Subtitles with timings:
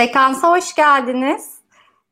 [0.00, 1.54] Sekansa hoş geldiniz.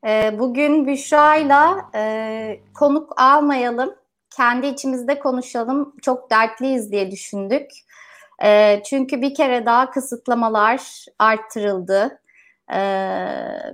[0.07, 3.95] Ee, bugün Büşra'yla e, konuk almayalım,
[4.37, 7.71] kendi içimizde konuşalım, çok dertliyiz diye düşündük.
[8.45, 12.21] E, çünkü bir kere daha kısıtlamalar arttırıldı.
[12.75, 12.81] E,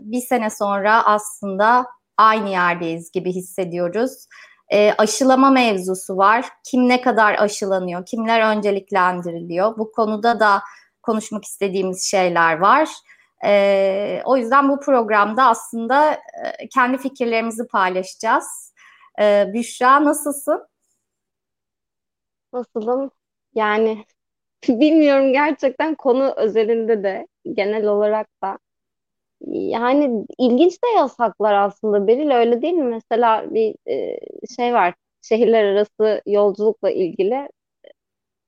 [0.01, 1.87] bir sene sonra aslında
[2.17, 4.27] aynı yerdeyiz gibi hissediyoruz.
[4.73, 6.49] E, aşılama mevzusu var.
[6.65, 9.79] Kim ne kadar aşılanıyor, kimler önceliklendiriliyor?
[9.79, 10.63] Bu konuda da
[11.03, 12.89] konuşmak istediğimiz şeyler var.
[13.45, 18.73] E, o yüzden bu programda aslında e, kendi fikirlerimizi paylaşacağız.
[19.21, 20.67] E, Büşra nasılsın?
[22.53, 23.11] Nasılım?
[23.55, 24.05] Yani
[24.69, 28.59] bilmiyorum gerçekten konu özelinde de genel olarak da
[29.49, 32.85] yani ilginç de yasaklar aslında Beril öyle değil mi?
[32.85, 34.19] Mesela bir e,
[34.57, 37.49] şey var şehirler arası yolculukla ilgili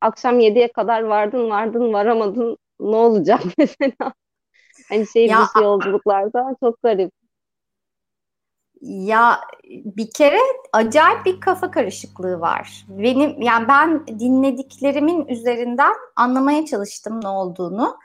[0.01, 4.15] akşam 7'ye kadar vardın vardın varamadın ne olacak mesela?
[4.89, 7.13] Hani şehir Ya dışı yolculuklarda çok garip.
[8.81, 10.39] Ya bir kere
[10.73, 12.85] acayip bir kafa karışıklığı var.
[12.89, 17.97] Benim yani ben dinlediklerimin üzerinden anlamaya çalıştım ne olduğunu.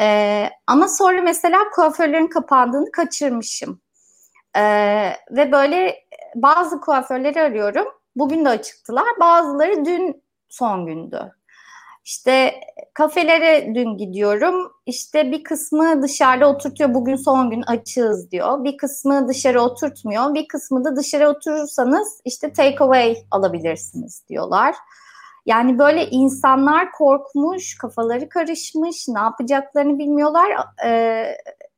[0.00, 3.80] Ee, ama sonra mesela kuaförlerin kapandığını kaçırmışım.
[4.56, 5.96] Ee, ve böyle
[6.34, 7.86] bazı kuaförleri arıyorum.
[8.16, 9.06] Bugün de açıktılar.
[9.20, 11.32] Bazıları dün son gündü.
[12.08, 12.60] İşte
[12.94, 14.72] kafelere dün gidiyorum.
[14.86, 16.94] İşte bir kısmı dışarıda oturtuyor.
[16.94, 18.64] Bugün son gün açığız diyor.
[18.64, 20.34] Bir kısmı dışarı oturtmuyor.
[20.34, 24.74] Bir kısmı da dışarı oturursanız işte take away alabilirsiniz diyorlar.
[25.46, 30.48] Yani böyle insanlar korkmuş, kafaları karışmış, ne yapacaklarını bilmiyorlar.
[30.84, 31.24] E,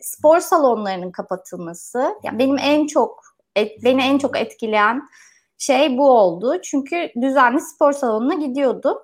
[0.00, 3.20] spor salonlarının kapatılması, yani benim en çok
[3.56, 5.02] et, beni en çok etkileyen
[5.58, 6.60] şey bu oldu.
[6.62, 8.98] Çünkü düzenli spor salonuna gidiyordum.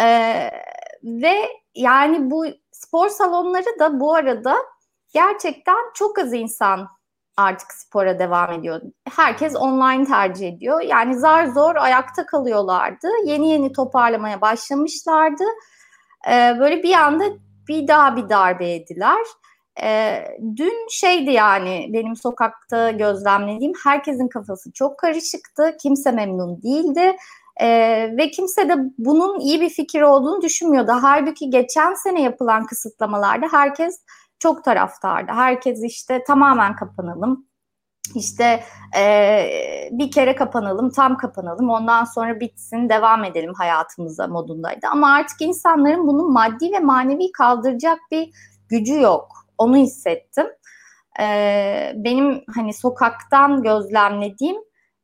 [0.00, 0.50] Ee,
[1.04, 4.56] ve yani bu spor salonları da bu arada
[5.14, 6.88] gerçekten çok az insan
[7.36, 8.80] artık spora devam ediyor.
[9.16, 10.80] Herkes online tercih ediyor.
[10.80, 13.08] Yani zar zor ayakta kalıyorlardı.
[13.24, 15.44] Yeni yeni toparlamaya başlamışlardı.
[16.30, 17.24] Ee, böyle bir anda
[17.68, 19.26] bir daha bir darbe yediler.
[19.82, 20.24] Ee,
[20.56, 25.76] dün şeydi yani benim sokakta gözlemlediğim herkesin kafası çok karışıktı.
[25.82, 27.16] Kimse memnun değildi.
[27.60, 27.68] E,
[28.16, 30.92] ve kimse de bunun iyi bir fikir olduğunu düşünmüyordu.
[31.02, 34.00] Halbuki geçen sene yapılan kısıtlamalarda herkes
[34.38, 35.32] çok taraftardı.
[35.32, 37.46] Herkes işte tamamen kapanalım.
[38.14, 38.64] İşte
[38.98, 39.48] e,
[39.92, 44.86] bir kere kapanalım, tam kapanalım, ondan sonra bitsin, devam edelim hayatımıza modundaydı.
[44.92, 48.30] Ama artık insanların bunu maddi ve manevi kaldıracak bir
[48.68, 49.28] gücü yok.
[49.58, 50.46] Onu hissettim.
[51.20, 51.26] E,
[51.96, 54.56] benim hani sokaktan gözlemlediğim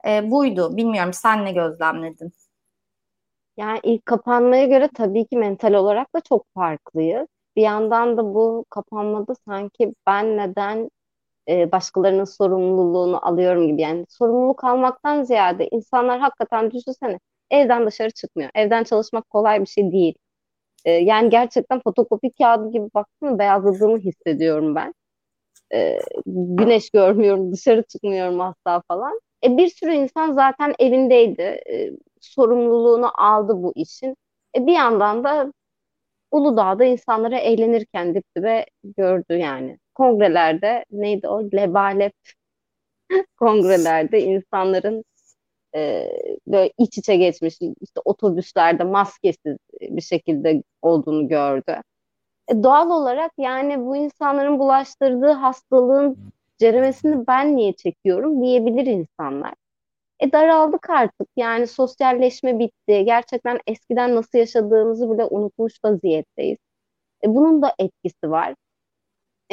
[0.06, 0.77] e, buydu.
[0.77, 2.33] Bilmiyorum sen ne gözlemledin?
[3.56, 7.27] Yani ilk kapanmaya göre tabii ki mental olarak da çok farklıyız.
[7.56, 10.91] Bir yandan da bu kapanmada sanki ben neden
[11.49, 13.83] e, başkalarının sorumluluğunu alıyorum gibi.
[13.83, 18.50] Yani sorumluluk almaktan ziyade insanlar hakikaten düşünsene evden dışarı çıkmıyor.
[18.55, 20.15] Evden çalışmak kolay bir şey değil.
[20.84, 24.94] E, yani gerçekten fotokopi kağıdı gibi baktım beyazladığımı hissediyorum ben.
[25.75, 29.21] E, güneş görmüyorum, dışarı çıkmıyorum asla falan.
[29.45, 31.43] E, bir sürü insan zaten evindeydi.
[31.43, 31.91] E,
[32.21, 34.17] sorumluluğunu aldı bu işin.
[34.56, 35.53] E, bir yandan da
[36.31, 39.78] Uludağ'da insanları eğlenirken dip dibe gördü yani.
[39.95, 41.43] Kongrelerde neydi o?
[41.43, 42.15] Lebalep
[43.37, 45.05] kongrelerde insanların
[45.75, 46.11] e,
[46.47, 51.83] böyle iç içe geçmiş işte otobüslerde maskesiz bir şekilde olduğunu gördü.
[52.48, 59.54] E, doğal olarak yani bu insanların bulaştırdığı hastalığın ceremesini ben niye çekiyorum diyebilir insanlar.
[60.21, 63.04] E daraldık artık yani sosyalleşme bitti.
[63.04, 66.59] Gerçekten eskiden nasıl yaşadığımızı bile unutmuş vaziyetteyiz.
[67.24, 68.54] E bunun da etkisi var.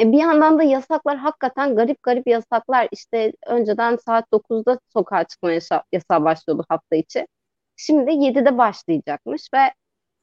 [0.00, 2.88] E bir yandan da yasaklar hakikaten garip garip yasaklar.
[2.92, 7.26] İşte önceden saat 9'da sokağa çıkma yasa yasağı başlıyordu hafta içi.
[7.76, 9.58] Şimdi 7'de başlayacakmış ve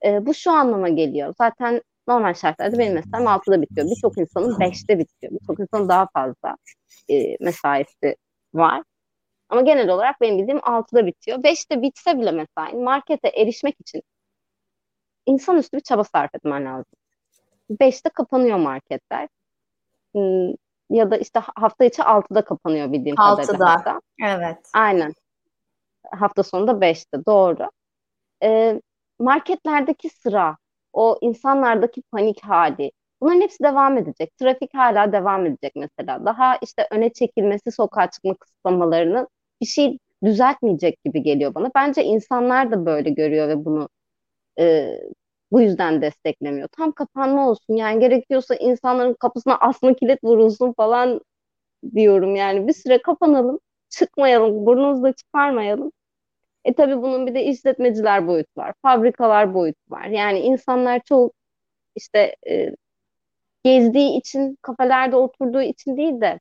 [0.09, 1.35] e, bu şu anlama geliyor.
[1.37, 3.87] Zaten normal şartlarda benim mesaim 6'da bitiyor.
[3.87, 5.31] Birçok insanın 5'te bitiyor.
[5.31, 6.57] Birçok insanın daha fazla
[7.09, 8.15] e, mesaisi
[8.53, 8.83] var.
[9.49, 11.37] Ama genel olarak benim bildiğim 6'da bitiyor.
[11.37, 14.01] 5'te bitse bile mesela markete erişmek için
[15.25, 16.93] insanüstü bir çaba sarf etmen lazım.
[17.69, 19.29] 5'te kapanıyor marketler.
[20.11, 20.49] Hmm,
[20.89, 23.45] ya da işte hafta içi 6'da kapanıyor bildiğim 6'da.
[23.45, 23.75] kadarıyla.
[23.75, 24.01] 6'da.
[24.25, 24.57] Evet.
[24.73, 25.13] Aynen.
[26.11, 27.25] Hafta sonunda 5'te.
[27.25, 27.69] Doğru.
[28.43, 28.81] Ee,
[29.19, 30.57] marketlerdeki sıra,
[30.95, 34.37] o insanlardaki panik hali, bunların hepsi devam edecek.
[34.37, 36.25] Trafik hala devam edecek mesela.
[36.25, 39.27] Daha işte öne çekilmesi, sokağa çıkma kısıtlamalarının
[39.61, 41.71] bir şey düzeltmeyecek gibi geliyor bana.
[41.75, 43.89] Bence insanlar da böyle görüyor ve bunu
[44.59, 44.97] e,
[45.51, 46.67] bu yüzden desteklemiyor.
[46.77, 51.21] Tam kapanma olsun yani gerekiyorsa insanların kapısına asma kilit vurulsun falan
[51.95, 53.59] diyorum yani bir süre kapanalım,
[53.89, 55.91] çıkmayalım, burnumuzu da çıkarmayalım.
[56.65, 60.05] E tabii bunun bir de işletmeciler boyutu var, fabrikalar boyutu var.
[60.05, 61.33] Yani insanlar çok
[61.95, 62.71] işte e,
[63.63, 66.39] gezdiği için, kafelerde oturduğu için değil de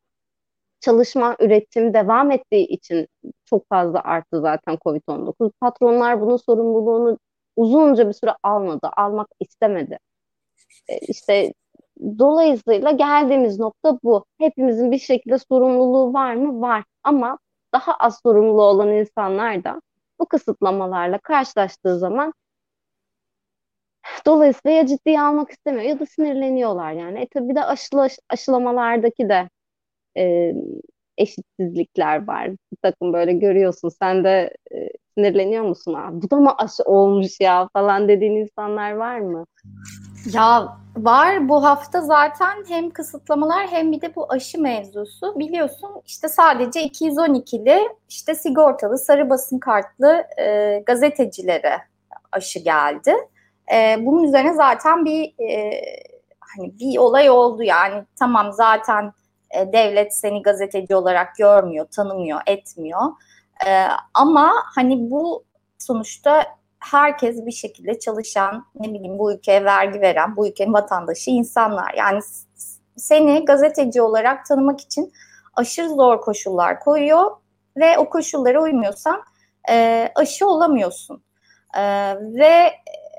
[0.80, 3.08] çalışma, üretim devam ettiği için
[3.46, 5.52] çok fazla arttı zaten COVID-19.
[5.60, 7.18] Patronlar bunun sorumluluğunu
[7.56, 9.98] uzunca bir süre almadı, almak istemedi.
[10.88, 11.52] E, işte
[12.18, 14.24] dolayısıyla geldiğimiz nokta bu.
[14.38, 16.60] Hepimizin bir şekilde sorumluluğu var mı?
[16.60, 16.84] Var.
[17.04, 17.38] Ama
[17.74, 19.80] daha az sorumlu olan insanlar da
[20.20, 22.34] bu kısıtlamalarla karşılaştığı zaman
[24.26, 27.20] dolayısıyla ya ciddiye almak istemiyor ya da sinirleniyorlar yani.
[27.20, 29.48] E tabii bir de aşıla, aşılamalardaki de
[30.16, 30.54] e,
[31.18, 32.50] eşitsizlikler var.
[32.50, 33.88] Bir takım böyle görüyorsun.
[33.88, 35.94] Sen de e, sinirleniyor musun?
[35.94, 39.46] Aa, bu da mı aşı olmuş ya falan dediğin insanlar var mı?
[40.32, 45.38] Ya var bu hafta zaten hem kısıtlamalar hem bir de bu aşı mevzusu.
[45.38, 51.78] Biliyorsun işte sadece 212'li işte sigortalı sarı basın kartlı e, gazetecilere
[52.32, 53.14] aşı geldi.
[53.74, 55.80] E, bunun üzerine zaten bir e,
[56.40, 59.12] hani bir olay oldu yani tamam zaten
[59.50, 63.02] e, devlet seni gazeteci olarak görmüyor, tanımıyor, etmiyor.
[63.66, 65.44] E, ama hani bu
[65.78, 66.46] sonuçta
[66.90, 71.94] herkes bir şekilde çalışan, ne bileyim bu ülkeye vergi veren, bu ülkenin vatandaşı insanlar.
[71.94, 72.20] Yani
[72.96, 75.12] seni gazeteci olarak tanımak için
[75.54, 77.30] aşırı zor koşullar koyuyor
[77.76, 79.22] ve o koşullara uymuyorsan
[79.70, 81.22] e, aşı olamıyorsun.
[81.76, 81.82] E,
[82.20, 82.72] ve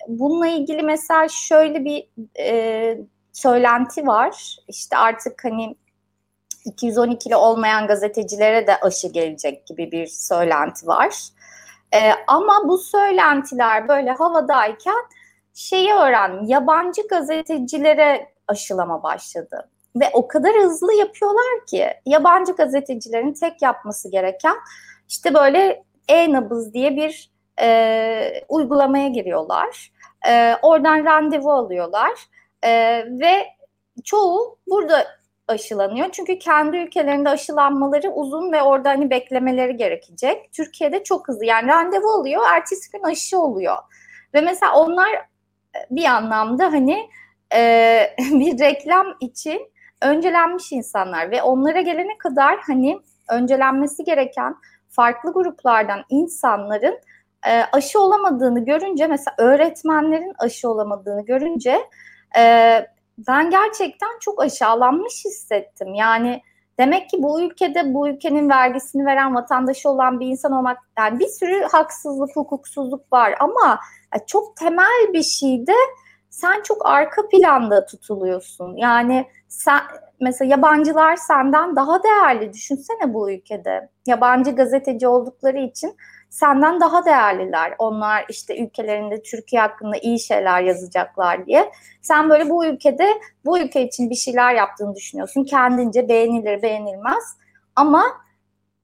[0.07, 2.09] bununla ilgili mesela şöyle bir
[2.39, 2.97] e,
[3.33, 4.57] söylenti var.
[4.67, 5.75] İşte artık hani
[6.65, 11.15] 212'li olmayan gazetecilere de aşı gelecek gibi bir söylenti var.
[11.93, 15.05] Ee, ama bu söylentiler böyle havadayken
[15.53, 16.43] şeyi öğrendim.
[16.43, 19.69] Yabancı gazetecilere aşılama başladı.
[19.95, 24.55] Ve o kadar hızlı yapıyorlar ki yabancı gazetecilerin tek yapması gereken
[25.09, 29.91] işte böyle e-nabız diye bir e, uygulamaya giriyorlar.
[30.29, 32.13] E, oradan randevu alıyorlar
[32.63, 32.71] e,
[33.19, 33.45] ve
[34.03, 35.07] çoğu burada
[35.47, 36.11] aşılanıyor.
[36.11, 40.53] Çünkü kendi ülkelerinde aşılanmaları uzun ve orada hani beklemeleri gerekecek.
[40.53, 43.77] Türkiye'de çok hızlı yani randevu alıyor, ertesi gün aşı oluyor.
[44.33, 45.25] Ve mesela onlar e,
[45.91, 47.09] bir anlamda hani
[47.53, 49.71] e, bir reklam için
[50.01, 52.99] öncelenmiş insanlar ve onlara gelene kadar hani
[53.29, 54.55] öncelenmesi gereken
[54.89, 56.99] farklı gruplardan insanların
[57.47, 61.81] e, aşı olamadığını görünce mesela öğretmenlerin aşı olamadığını görünce
[62.37, 62.85] e,
[63.17, 65.93] ben gerçekten çok aşağılanmış hissettim.
[65.93, 66.41] Yani
[66.79, 71.27] demek ki bu ülkede bu ülkenin vergisini veren vatandaşı olan bir insan olmak yani bir
[71.27, 73.79] sürü haksızlık, hukuksuzluk var ama
[74.27, 75.75] çok temel bir şeyde
[76.29, 78.75] sen çok arka planda tutuluyorsun.
[78.77, 79.81] Yani sen
[80.21, 83.89] mesela yabancılar senden daha değerli düşünsene bu ülkede.
[84.07, 85.97] Yabancı gazeteci oldukları için
[86.29, 87.75] senden daha değerliler.
[87.79, 91.71] Onlar işte ülkelerinde Türkiye hakkında iyi şeyler yazacaklar diye.
[92.01, 93.07] Sen böyle bu ülkede
[93.45, 95.43] bu ülke için bir şeyler yaptığını düşünüyorsun.
[95.43, 97.37] Kendince beğenilir beğenilmez
[97.75, 98.03] ama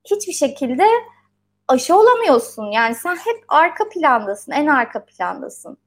[0.06, 0.84] hiçbir şekilde
[1.68, 2.72] aşı olamıyorsun.
[2.72, 5.78] Yani sen hep arka plandasın, en arka plandasın.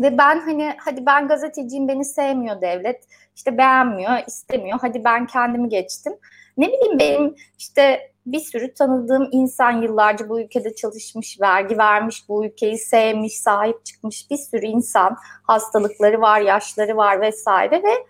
[0.00, 3.04] Ve ben hani hadi ben gazeteciyim beni sevmiyor devlet.
[3.36, 4.78] işte beğenmiyor, istemiyor.
[4.80, 6.12] Hadi ben kendimi geçtim.
[6.56, 12.46] Ne bileyim benim işte bir sürü tanıdığım insan yıllarca bu ülkede çalışmış, vergi vermiş, bu
[12.46, 18.06] ülkeyi sevmiş, sahip çıkmış bir sürü insan hastalıkları var, yaşları var vesaire ve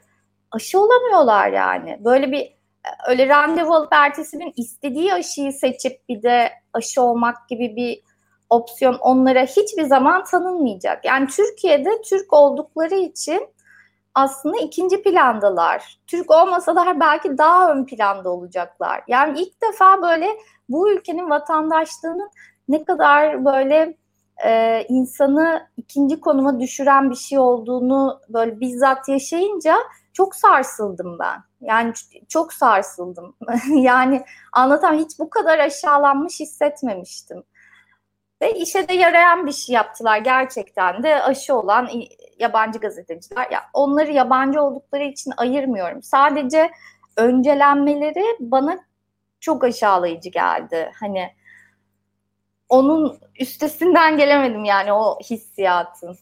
[0.50, 1.99] aşı olamıyorlar yani.
[2.04, 2.52] Böyle bir
[3.08, 8.02] öyle randevu alıp ertesi gün istediği aşıyı seçip bir de aşı olmak gibi bir
[8.50, 11.04] opsiyon onlara hiçbir zaman tanınmayacak.
[11.04, 13.49] Yani Türkiye'de Türk oldukları için
[14.14, 15.99] aslında ikinci plandalar.
[16.07, 19.04] Türk olmasalar belki daha ön planda olacaklar.
[19.09, 20.28] Yani ilk defa böyle
[20.69, 22.31] bu ülkenin vatandaşlığının
[22.69, 23.97] ne kadar böyle
[24.45, 29.76] e, insanı ikinci konuma düşüren bir şey olduğunu böyle bizzat yaşayınca
[30.12, 31.42] çok sarsıldım ben.
[31.61, 31.92] Yani
[32.28, 33.37] çok sarsıldım.
[33.69, 37.45] yani anlatan hiç bu kadar aşağılanmış hissetmemiştim.
[38.42, 41.90] Ve işe de yarayan bir şey yaptılar gerçekten de aşı olan
[42.38, 43.50] yabancı gazeteciler.
[43.50, 46.02] Ya onları yabancı oldukları için ayırmıyorum.
[46.02, 46.70] Sadece
[47.16, 48.78] öncelenmeleri bana
[49.40, 50.90] çok aşağılayıcı geldi.
[51.00, 51.30] Hani
[52.68, 56.18] onun üstesinden gelemedim yani o hissiyatın.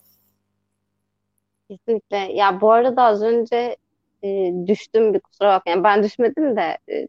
[1.68, 2.16] Kesinlikle.
[2.16, 3.76] Ya bu arada az önce
[4.24, 5.76] e, düştüm bir kusura bakmayın.
[5.76, 7.06] Yani ben düşmedim de e,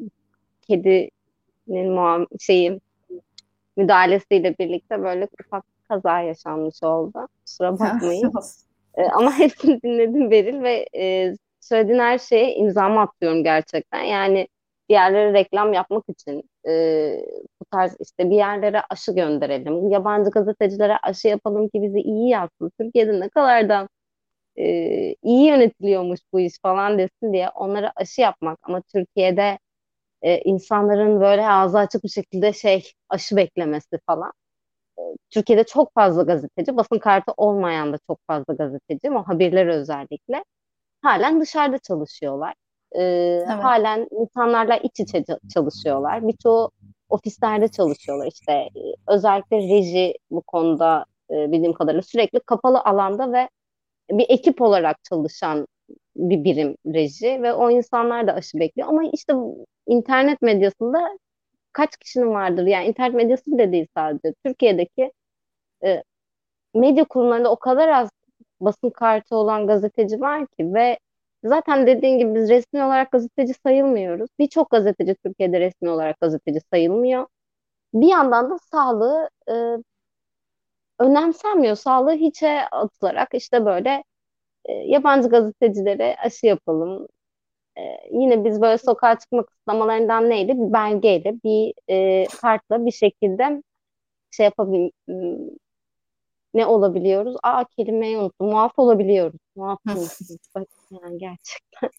[0.68, 2.80] kedinin muam şeyi
[3.78, 7.28] müdahalesiyle birlikte böyle ufak kaza yaşanmış oldu.
[7.46, 8.32] Kusura bakmayın.
[8.96, 14.02] E, ama hepsini dinledim Beril ve e, söylediğin her şeye imzamı atıyorum gerçekten.
[14.02, 14.48] Yani
[14.90, 16.72] bir yerlere reklam yapmak için e,
[17.62, 19.90] bu tarz işte bir yerlere aşı gönderelim.
[19.90, 22.72] Yabancı gazetecilere aşı yapalım ki bizi iyi yazsın.
[22.80, 23.88] Türkiye'de ne kadar da
[24.58, 24.66] e,
[25.24, 29.60] iyi yönetiliyormuş bu iş falan desin diye onlara aşı yapmak ama Türkiye'de
[30.22, 34.32] e, insanların böyle ağzı açık bir şekilde şey aşı beklemesi falan.
[35.00, 40.44] E, Türkiye'de çok fazla gazeteci, basın kartı olmayan da çok fazla gazeteci, muhabirler özellikle
[41.02, 42.54] halen dışarıda çalışıyorlar.
[42.92, 43.48] E, evet.
[43.48, 45.24] Halen insanlarla iç içe
[45.54, 46.28] çalışıyorlar.
[46.28, 46.72] Birçoğu
[47.10, 48.28] ofislerde çalışıyorlar.
[48.28, 53.50] İşte e, özellikle reji bu konuda e, bildiğim kadarıyla sürekli kapalı alanda ve
[54.12, 55.68] bir ekip olarak çalışan
[56.22, 58.90] bir birim reji ve o insanlar da aşı bekliyor.
[58.90, 59.34] Ama işte
[59.88, 61.18] internet medyasında
[61.74, 62.66] kaç kişinin vardır?
[62.68, 64.34] Yani internet medyası bile değil sadece.
[64.46, 65.12] Türkiye'deki
[65.86, 66.04] e,
[66.76, 68.10] medya kurumlarında o kadar az
[68.62, 71.00] basın kartı olan gazeteci var ki ve
[71.44, 74.30] zaten dediğin gibi biz resmi olarak gazeteci sayılmıyoruz.
[74.40, 77.28] Birçok gazeteci Türkiye'de resmi olarak gazeteci sayılmıyor.
[77.94, 79.54] Bir yandan da sağlığı e,
[81.00, 81.76] önemsenmiyor.
[81.76, 84.04] Sağlığı hiçe atılarak işte böyle
[84.66, 87.08] e, yabancı gazetecilere aşı yapalım.
[87.78, 90.54] E, yine biz böyle sokağa çıkma kısıtlamalarından neydi?
[90.60, 93.64] Bir belgeyle, bir e, kartla bir şekilde
[94.32, 94.92] şey yapabilir
[96.54, 97.36] ne olabiliyoruz?
[97.44, 98.48] Aa kelimeyi unuttum.
[98.48, 99.40] Muaf olabiliyoruz.
[99.56, 100.38] Muaf olabiliyoruz.
[100.92, 101.90] yani gerçekten.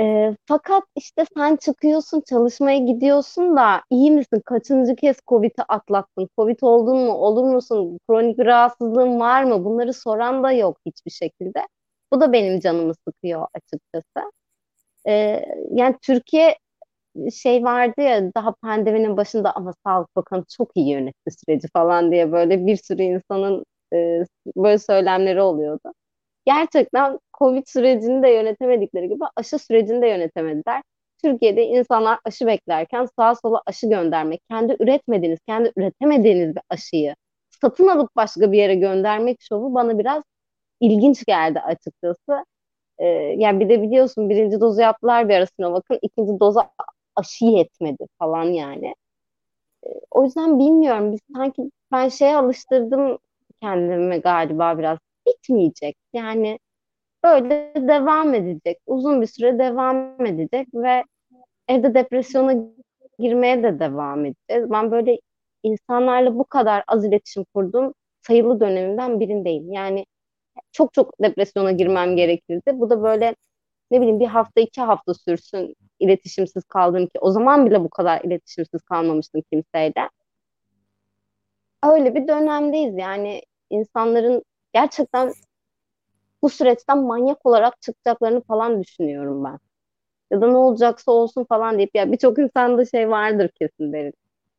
[0.00, 4.42] E, fakat işte sen çıkıyorsun, çalışmaya gidiyorsun da iyi misin?
[4.46, 6.28] Kaçıncı kez Covid'i atlattın?
[6.38, 7.12] Covid oldun mu?
[7.12, 7.98] Olur musun?
[8.08, 9.64] Kronik bir rahatsızlığın var mı?
[9.64, 11.66] Bunları soran da yok hiçbir şekilde.
[12.12, 14.32] Bu da benim canımı sıkıyor açıkçası.
[15.08, 16.58] E, yani Türkiye
[17.34, 22.32] şey vardı ya daha pandeminin başında ama Sağlık Bakanı çok iyi yönetti süreci falan diye
[22.32, 24.24] böyle bir sürü insanın e,
[24.56, 25.92] böyle söylemleri oluyordu
[26.46, 30.82] gerçekten Covid sürecini de yönetemedikleri gibi aşı sürecini de yönetemediler.
[31.22, 37.14] Türkiye'de insanlar aşı beklerken sağa sola aşı göndermek, kendi üretmediğiniz, kendi üretemediğiniz bir aşıyı
[37.62, 40.22] satın alıp başka bir yere göndermek şovu bana biraz
[40.80, 42.44] ilginç geldi açıkçası.
[42.98, 43.06] Ee,
[43.38, 46.70] yani bir de biliyorsun birinci dozu yaptılar bir ara Sinovac'ın, ikinci doza
[47.16, 48.94] aşı yetmedi falan yani.
[49.86, 51.12] Ee, o yüzden bilmiyorum.
[51.12, 53.18] Biz sanki ben şeye alıştırdım
[53.62, 55.96] kendimi galiba biraz bitmeyecek.
[56.12, 56.58] Yani
[57.24, 58.78] böyle devam edecek.
[58.86, 61.04] Uzun bir süre devam edecek ve
[61.68, 62.54] evde depresyona
[63.18, 64.70] girmeye de devam edeceğiz.
[64.70, 65.18] Ben böyle
[65.62, 69.72] insanlarla bu kadar az iletişim kurduğum sayılı dönemimden birindeyim.
[69.72, 70.06] Yani
[70.72, 72.70] çok çok depresyona girmem gerekirdi.
[72.74, 73.34] Bu da böyle
[73.90, 78.20] ne bileyim bir hafta iki hafta sürsün iletişimsiz kaldım ki o zaman bile bu kadar
[78.20, 80.10] iletişimsiz kalmamıştım kimseyle.
[81.82, 84.42] Öyle bir dönemdeyiz yani insanların
[84.72, 85.32] gerçekten
[86.46, 89.58] bu süreçten manyak olarak çıkacaklarını falan düşünüyorum ben.
[90.32, 94.12] Ya da ne olacaksa olsun falan deyip ya birçok insanda şey vardır kesin derim.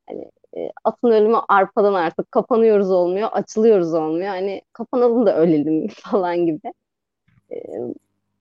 [0.10, 4.28] Hani e, atın ölümü arpadan artık kapanıyoruz olmuyor, açılıyoruz olmuyor.
[4.28, 6.74] Hani kapanalım da ölelim falan gibi.
[7.52, 7.56] E,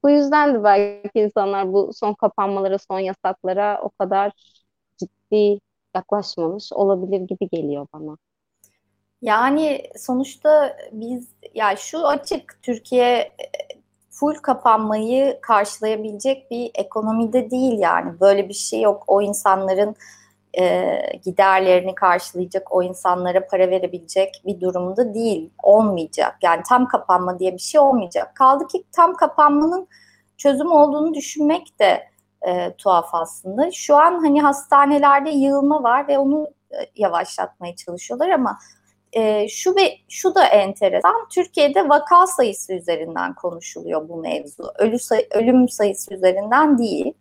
[0.02, 4.32] bu yüzden de belki insanlar bu son kapanmalara, son yasaklara o kadar
[4.98, 5.60] ciddi
[5.96, 8.18] yaklaşmamış olabilir gibi geliyor bana.
[9.26, 13.32] Yani sonuçta biz ya şu açık Türkiye
[14.10, 19.04] full kapanmayı karşılayabilecek bir ekonomide değil yani böyle bir şey yok.
[19.06, 19.96] O insanların
[20.58, 26.36] e, giderlerini karşılayacak, o insanlara para verebilecek bir durumda değil, olmayacak.
[26.42, 28.34] Yani tam kapanma diye bir şey olmayacak.
[28.36, 29.88] Kaldı ki tam kapanmanın
[30.36, 32.08] çözüm olduğunu düşünmek de
[32.48, 33.70] e, tuhaf aslında.
[33.72, 38.58] Şu an hani hastanelerde yığılma var ve onu e, yavaşlatmaya çalışıyorlar ama
[39.12, 41.28] e, şu ve şu da enteresan.
[41.30, 44.72] Türkiye'de vaka sayısı üzerinden konuşuluyor bu mevzu.
[44.78, 47.12] Ölü say, ölüm sayısı üzerinden değil.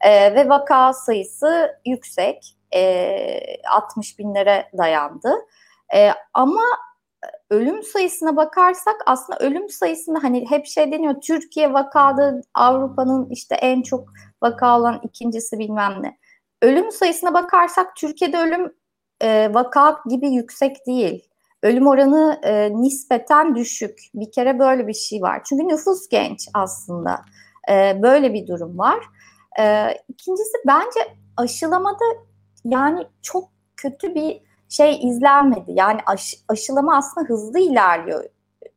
[0.00, 2.56] E, ve vaka sayısı yüksek.
[2.74, 5.32] E, 60 binlere dayandı.
[5.94, 6.62] E, ama
[7.50, 13.82] ölüm sayısına bakarsak aslında ölüm sayısında hani hep şey deniyor Türkiye vakada Avrupa'nın işte en
[13.82, 14.08] çok
[14.42, 16.18] vaka olan ikincisi bilmem ne.
[16.62, 18.74] Ölüm sayısına bakarsak Türkiye'de ölüm
[19.20, 21.28] e, vaka gibi yüksek değil
[21.62, 23.98] ölüm oranı e, nispeten düşük.
[24.14, 25.42] Bir kere böyle bir şey var.
[25.44, 27.20] Çünkü nüfus genç aslında.
[27.70, 28.98] E, böyle bir durum var.
[29.60, 31.00] E, ikincisi bence
[31.36, 32.04] aşılamada
[32.64, 35.72] yani çok kötü bir şey izlenmedi.
[35.74, 38.24] Yani aş, aşılama aslında hızlı ilerliyor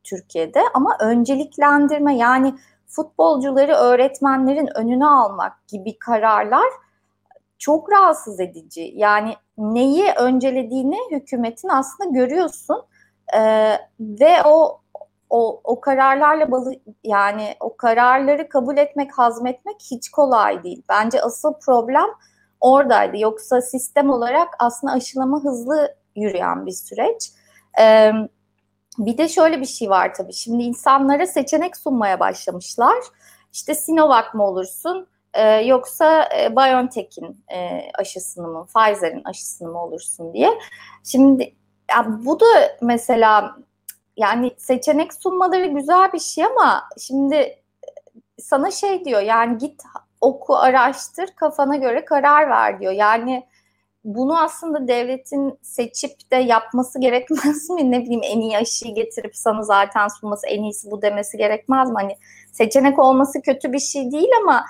[0.03, 2.55] Türkiye'de ama önceliklendirme yani
[2.87, 6.67] futbolcuları öğretmenlerin önüne almak gibi kararlar
[7.61, 8.93] çok rahatsız edici.
[8.95, 12.83] Yani neyi öncelediğini hükümetin aslında görüyorsun.
[13.35, 14.81] Ee, ve o
[15.29, 20.83] o, o kararlarla balı yani o kararları kabul etmek, hazmetmek hiç kolay değil.
[20.89, 22.07] Bence asıl problem
[22.61, 23.17] oradaydı.
[23.17, 27.31] Yoksa sistem olarak aslında aşılama hızlı yürüyen bir süreç.
[27.79, 28.11] Ee,
[28.97, 30.33] bir de şöyle bir şey var tabii.
[30.33, 32.97] Şimdi insanlara seçenek sunmaya başlamışlar.
[33.53, 40.33] İşte Sinovac mı olursun e, yoksa e, BioNTech'in e, aşısını mı, Pfizer'in aşısını mı olursun
[40.33, 40.59] diye.
[41.03, 41.55] Şimdi
[41.91, 42.45] ya bu da
[42.81, 43.55] mesela
[44.17, 47.63] yani seçenek sunmaları güzel bir şey ama şimdi
[48.39, 49.83] sana şey diyor yani git
[50.21, 52.91] oku araştır kafana göre karar ver diyor.
[52.93, 53.47] Yani
[54.03, 57.91] bunu aslında devletin seçip de yapması gerekmez mi?
[57.91, 61.95] Ne bileyim en iyi aşıyı getirip sana zaten sunması en iyisi bu demesi gerekmez mi?
[61.95, 62.17] Hani
[62.51, 64.65] seçenek olması kötü bir şey değil ama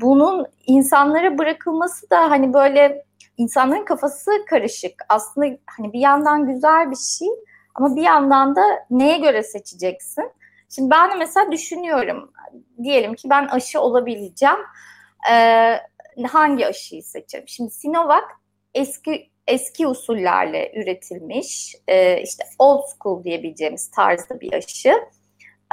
[0.00, 3.04] bunun insanlara bırakılması da hani böyle
[3.36, 5.02] insanların kafası karışık.
[5.08, 7.28] Aslında hani bir yandan güzel bir şey
[7.74, 10.30] ama bir yandan da neye göre seçeceksin?
[10.74, 12.32] Şimdi ben mesela düşünüyorum.
[12.82, 14.58] Diyelim ki ben aşı olabileceğim.
[15.30, 15.80] Ee,
[16.26, 17.48] hangi aşıyı seçerim?
[17.48, 18.24] Şimdi Sinovac
[18.74, 24.94] eski eski usullerle üretilmiş e, işte old school diyebileceğimiz tarzda bir aşı.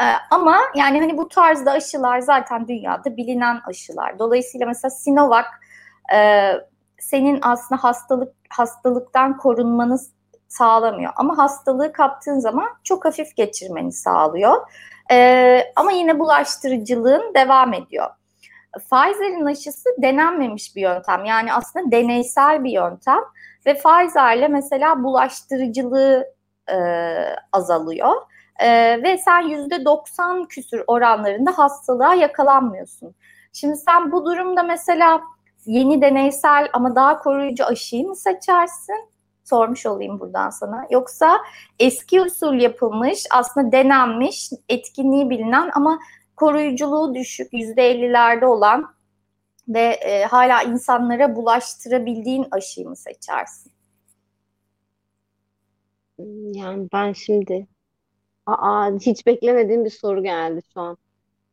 [0.02, 4.20] E, ama yani hani bu tarzda aşılar zaten dünyada bilinen aşılar.
[4.20, 5.46] Dolayısıyla mesela Sinovac
[6.14, 6.52] e,
[7.00, 10.00] senin aslında hastalık hastalıktan korunmanı
[10.48, 11.12] sağlamıyor.
[11.16, 14.72] Ama hastalığı kaptığın zaman çok hafif geçirmeni sağlıyor.
[15.12, 18.10] E, ama yine bulaştırıcılığın devam ediyor.
[18.80, 21.26] Pfizer'in aşısı denenmemiş bir yöntem.
[21.26, 23.20] Yani aslında deneysel bir yöntem
[23.66, 26.26] ve Pfizer'le mesela bulaştırıcılığı
[26.72, 26.78] e,
[27.52, 28.16] azalıyor.
[28.62, 33.16] E, ve sen yüzde 90 küsür oranlarında hastalığa yakalanmıyorsun.
[33.54, 35.22] Şimdi sen bu durumda mesela
[35.66, 39.10] yeni deneysel ama daha koruyucu aşıyı mı seçersin?
[39.44, 40.88] Sormuş olayım buradan sana.
[40.90, 41.38] Yoksa
[41.80, 46.00] eski usul yapılmış, aslında denenmiş, etkinliği bilinen ama
[46.36, 48.86] koruyuculuğu düşük %50'lerde olan
[49.68, 53.72] ve e, hala insanlara bulaştırabildiğin aşıyı mı seçersin?
[56.54, 57.68] Yani ben şimdi
[58.46, 60.98] aa, hiç beklemediğim bir soru geldi şu an.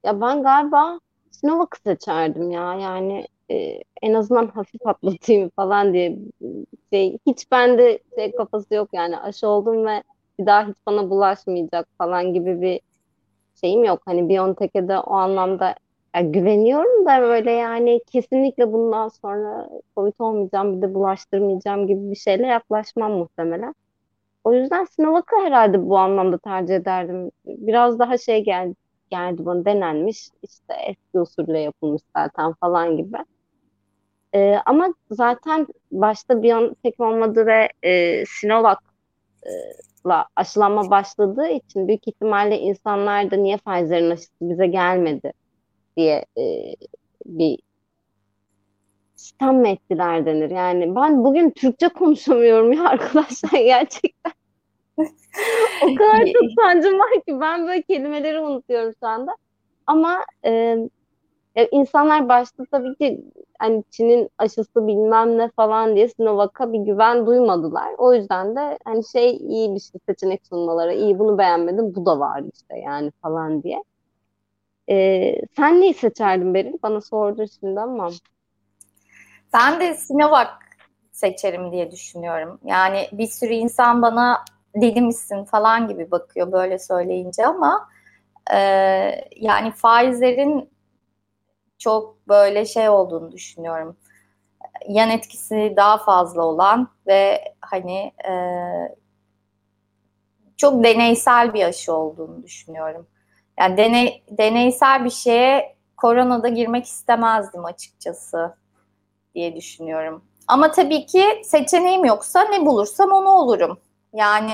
[0.04, 2.74] Ya ben galiba Sinovac'ı seçerdim ya.
[2.74, 6.18] Yani e, en azından hafif atlatayım falan diye
[6.92, 10.02] şey hiç bende şey kafası yok yani aşı oldum ve
[10.38, 12.80] bir daha hiç bana bulaşmayacak falan gibi bir
[13.60, 14.02] şeyim yok.
[14.06, 15.74] Hani Biontech'e de o anlamda
[16.16, 22.16] yani güveniyorum da böyle yani kesinlikle bundan sonra Covid olmayacağım bir de bulaştırmayacağım gibi bir
[22.16, 23.74] şeyle yaklaşmam muhtemelen.
[24.48, 27.30] O yüzden Sinovac'ı herhalde bu anlamda tercih ederdim.
[27.46, 28.74] Biraz daha şey geldi,
[29.10, 33.16] geldi bana denenmiş işte eski usulle yapılmış zaten falan gibi.
[34.34, 38.78] Ee, ama zaten başta Biontech olmadı ve e, Sinovac
[39.46, 39.50] e,
[40.36, 45.32] aşılanma başladığı için büyük ihtimalle insanlar da niye Pfizer'in aşısı bize gelmedi
[45.96, 46.74] diye e,
[47.26, 47.58] bir
[49.16, 50.50] sistem mi ettiler denir.
[50.50, 54.37] Yani ben bugün Türkçe konuşamıyorum ya arkadaşlar gerçekten.
[55.82, 59.36] O kadar çok sancım var ki ben böyle kelimeleri unutuyorum şu anda.
[59.86, 60.76] Ama e,
[61.56, 63.24] e, insanlar başta tabii ki
[63.58, 67.94] hani Çin'in aşısı bilmem ne falan diye Sinovac'a bir güven duymadılar.
[67.98, 72.20] O yüzden de hani şey iyi bir şey seçenek sunmaları, iyi bunu beğenmedim bu da
[72.20, 73.82] var işte yani falan diye.
[74.90, 76.74] Ee, sen neyi seçerdin Beril?
[76.82, 78.10] Bana sordun şimdi ama.
[79.54, 80.48] Ben de Sinovac
[81.12, 82.60] seçerim diye düşünüyorum.
[82.64, 84.44] Yani bir sürü insan bana
[84.82, 87.88] deli misin falan gibi bakıyor böyle söyleyince ama
[88.52, 88.58] e,
[89.36, 90.70] yani Pfizer'in
[91.78, 93.96] çok böyle şey olduğunu düşünüyorum.
[94.88, 98.32] Yan etkisi daha fazla olan ve hani e,
[100.56, 103.06] çok deneysel bir aşı olduğunu düşünüyorum.
[103.58, 108.56] Yani deney, deneysel bir şeye koronada girmek istemezdim açıkçası
[109.34, 110.24] diye düşünüyorum.
[110.48, 113.78] Ama tabii ki seçeneğim yoksa ne bulursam onu olurum.
[114.14, 114.52] Yani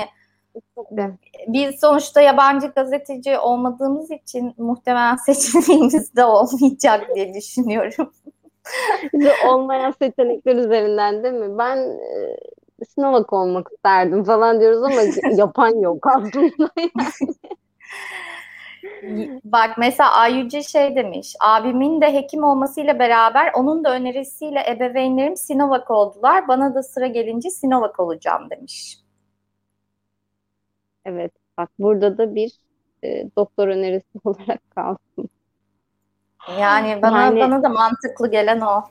[1.47, 8.11] biz sonuçta yabancı gazeteci olmadığımız için muhtemelen seçeneğimiz de olmayacak diye düşünüyorum.
[9.47, 11.57] olmayan seçenekler üzerinden değil mi?
[11.57, 12.37] Ben e,
[12.85, 15.01] Sinovac olmak isterdim falan diyoruz ama
[15.35, 17.33] yapan yok aslında yani.
[19.43, 21.35] Bak mesela Ayüce şey demiş.
[21.39, 26.47] Abimin de hekim olmasıyla beraber onun da önerisiyle ebeveynlerim Sinovac oldular.
[26.47, 29.04] Bana da sıra gelince Sinovac olacağım demiş.
[31.05, 32.59] Evet, bak burada da bir
[33.03, 35.29] e, doktor önerisi olarak kalsın.
[36.59, 38.83] Yani bana yani, bana da mantıklı gelen o.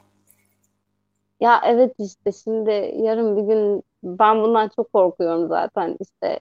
[1.40, 2.70] Ya evet işte şimdi
[3.02, 6.40] yarın bir gün ben bundan çok korkuyorum zaten işte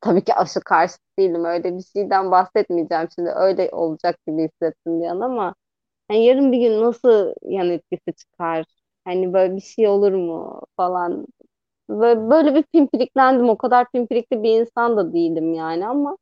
[0.00, 1.44] tabii ki aşı karşı değilim.
[1.44, 3.30] Öyle bir şeyden bahsetmeyeceğim şimdi.
[3.30, 5.54] Öyle olacak gibi hissettim bir an ama
[6.10, 8.64] yani yarın bir gün nasıl yan etkisi çıkar?
[9.04, 11.26] Hani böyle bir şey olur mu falan.
[11.88, 13.48] Böyle, böyle bir pimpiriklendim.
[13.48, 16.16] O kadar pimpirikli bir insan da değilim yani ama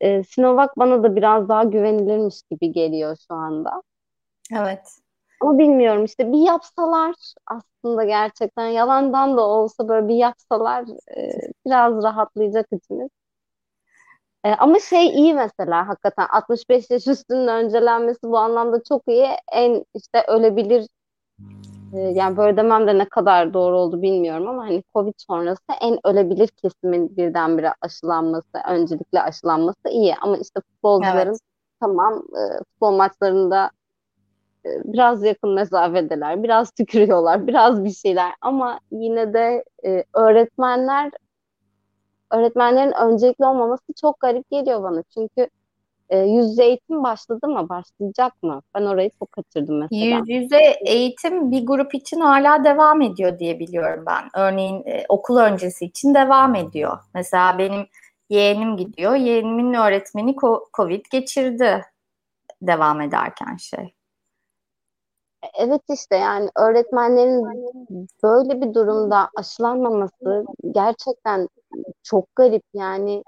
[0.00, 3.82] e, Sinovac bana da biraz daha güvenilirmiş gibi geliyor şu anda.
[4.56, 4.98] Evet.
[5.40, 7.14] Ama bilmiyorum işte bir yapsalar
[7.46, 10.84] aslında gerçekten yalandan da olsa böyle bir yapsalar
[11.16, 11.30] e,
[11.66, 13.10] biraz rahatlayacak içimiz.
[14.44, 19.26] E, ama şey iyi mesela hakikaten 65 yaş üstünün öncelenmesi bu anlamda çok iyi.
[19.52, 20.86] En işte ölebilir
[21.98, 26.48] yani böyle demem de ne kadar doğru oldu bilmiyorum ama hani Covid sonrası en ölebilir
[26.48, 30.14] kesimin birdenbire aşılanması, öncelikle aşılanması iyi.
[30.20, 31.40] Ama işte futbolcuların evet.
[31.80, 33.70] tamam e, futbol maçlarında
[34.66, 41.10] e, biraz yakın mesafedeler, biraz tükürüyorlar, biraz bir şeyler ama yine de e, öğretmenler
[42.30, 45.02] öğretmenlerin öncelikli olmaması çok garip geliyor bana.
[45.02, 45.48] Çünkü
[46.10, 47.68] e, yüz yüze eğitim başladı mı?
[47.68, 48.62] Başlayacak mı?
[48.74, 50.04] Ben orayı çok kaçırdım mesela.
[50.04, 54.28] Yüz yüze eğitim bir grup için hala devam ediyor diye biliyorum ben.
[54.34, 56.98] Örneğin e, okul öncesi için devam ediyor.
[57.14, 57.86] Mesela benim
[58.30, 59.14] yeğenim gidiyor.
[59.14, 60.36] Yeğenimin öğretmeni
[60.76, 61.82] COVID geçirdi
[62.62, 63.94] devam ederken şey.
[65.58, 67.44] Evet işte yani öğretmenlerin
[68.22, 71.48] böyle bir durumda aşılanmaması gerçekten
[72.02, 73.22] çok garip yani.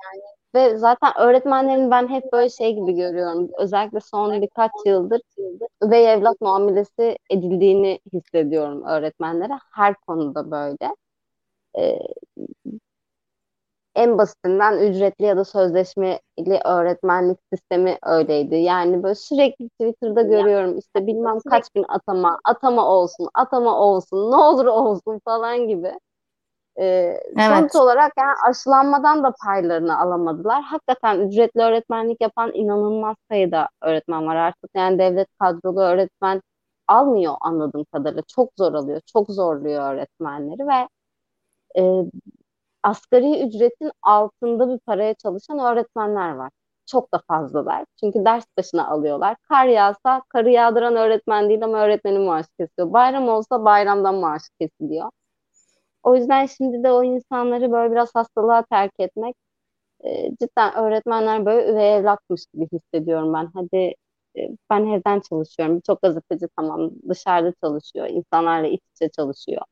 [0.55, 3.49] Ve zaten öğretmenlerin ben hep böyle şey gibi görüyorum.
[3.59, 5.21] Özellikle son birkaç yıldır
[5.83, 9.53] ve evlat muamelesi edildiğini hissediyorum öğretmenlere.
[9.75, 10.95] Her konuda böyle.
[11.79, 11.99] Ee,
[13.95, 18.55] en basitinden ücretli ya da sözleşmeli öğretmenlik sistemi öyleydi.
[18.55, 24.37] Yani böyle sürekli Twitter'da görüyorum işte bilmem kaç bin atama, atama olsun, atama olsun, ne
[24.37, 25.93] olur olsun falan gibi.
[26.79, 26.85] Ee,
[27.37, 27.47] evet.
[27.49, 30.63] Sonuç olarak yani aşılanmadan da paylarını alamadılar.
[30.63, 34.71] Hakikaten ücretli öğretmenlik yapan inanılmaz sayıda öğretmen var artık.
[34.75, 36.43] Yani devlet kadrolu öğretmen
[36.89, 38.23] almıyor anladığım kadarıyla.
[38.23, 40.89] Çok zor alıyor, çok zorluyor öğretmenleri ve
[41.79, 41.83] e,
[42.83, 46.51] asgari ücretin altında bir paraya çalışan öğretmenler var.
[46.87, 47.85] Çok da fazlalar.
[48.01, 49.37] Çünkü ders başına alıyorlar.
[49.49, 52.93] Kar yağsa karı yağdıran öğretmen değil ama öğretmenin maaşı kesiyor.
[52.93, 55.11] Bayram olsa bayramdan maaşı kesiliyor.
[56.03, 59.37] O yüzden şimdi de o insanları böyle biraz hastalığa terk etmek
[60.05, 63.51] e, cidden öğretmenler böyle üvey evlatmış gibi hissediyorum ben.
[63.55, 63.95] Hadi
[64.37, 65.77] e, ben evden çalışıyorum.
[65.77, 68.09] Birçok gazeteci tamam dışarıda çalışıyor.
[68.09, 69.63] insanlarla iç içe çalışıyor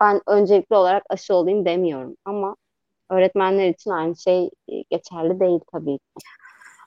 [0.00, 2.56] ben öncelikli olarak aşı olayım demiyorum ama
[3.10, 6.24] öğretmenler için aynı şey e, geçerli değil tabii ki.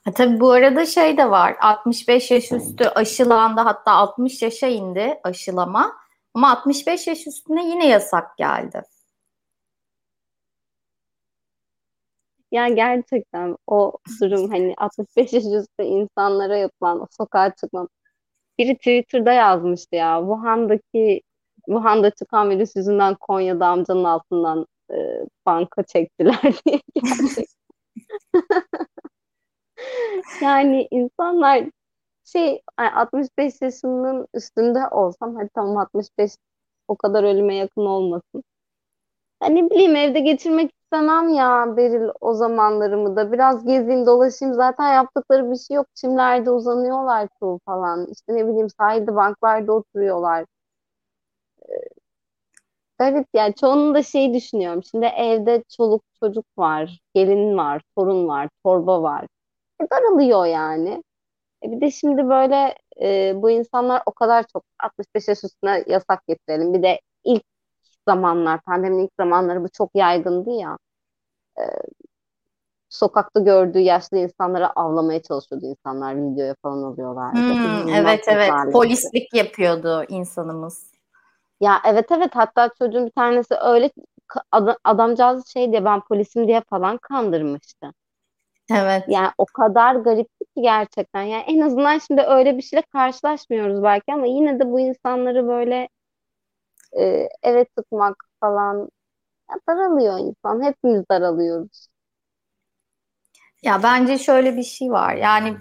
[0.05, 1.55] Ha, tabii bu arada şey de var.
[1.61, 5.93] 65 yaş üstü aşılandı hatta 60 yaşa indi aşılama.
[6.33, 8.83] Ama 65 yaş üstüne yine yasak geldi.
[12.51, 17.87] Yani gerçekten o durum hani 65 yaş üstü insanlara yapılan o sokağa çıkma.
[18.59, 21.21] Biri Twitter'da yazmıştı ya Wuhan'daki
[21.65, 24.95] Wuhan'da çıkan virüs yüzünden Konya'da amcanın altından e,
[25.45, 26.81] banka çektiler diye
[30.41, 31.63] yani insanlar
[32.33, 36.31] şey 65 yaşının üstünde olsam hadi tamam 65
[36.87, 38.43] o kadar ölüme yakın olmasın.
[39.43, 43.31] Yani ne bileyim evde geçirmek istemem ya Beril o zamanlarımı da.
[43.31, 45.87] Biraz gezeyim dolaşayım zaten yaptıkları bir şey yok.
[45.95, 48.07] Çimlerde uzanıyorlar çoğu falan.
[48.11, 50.45] İşte ne bileyim sahilde banklarda oturuyorlar
[52.99, 54.83] garip yani çoğunun da şey düşünüyorum.
[54.83, 59.25] Şimdi evde çoluk çocuk var, gelin var, torun var, torba var.
[59.81, 61.03] E, daralıyor yani.
[61.63, 66.27] E, bir de şimdi böyle e, bu insanlar o kadar çok 65 yaş üstüne yasak
[66.27, 66.73] getirelim.
[66.73, 67.43] Bir de ilk
[68.07, 70.77] zamanlar, pandeminin ilk zamanları bu çok yaygındı ya.
[71.59, 71.63] E,
[72.89, 77.37] sokakta gördüğü yaşlı insanlara avlamaya çalışıyordu insanlar videoya falan alıyorlardı.
[77.37, 80.91] Hmm, evet evet polislik yapıyordu insanımız.
[81.61, 83.91] Ya evet evet hatta çocuğun bir tanesi öyle
[84.51, 87.93] ad adamcağız şey diye ben polisim diye falan kandırmıştı.
[88.71, 89.03] Evet.
[89.07, 91.21] Yani o kadar garip ki gerçekten.
[91.21, 95.89] Yani en azından şimdi öyle bir şeyle karşılaşmıyoruz belki ama yine de bu insanları böyle
[96.99, 98.89] e, eve tutmak falan
[99.51, 100.63] ya daralıyor insan.
[100.63, 101.87] Hepimiz daralıyoruz.
[103.63, 105.15] Ya bence şöyle bir şey var.
[105.15, 105.57] Yani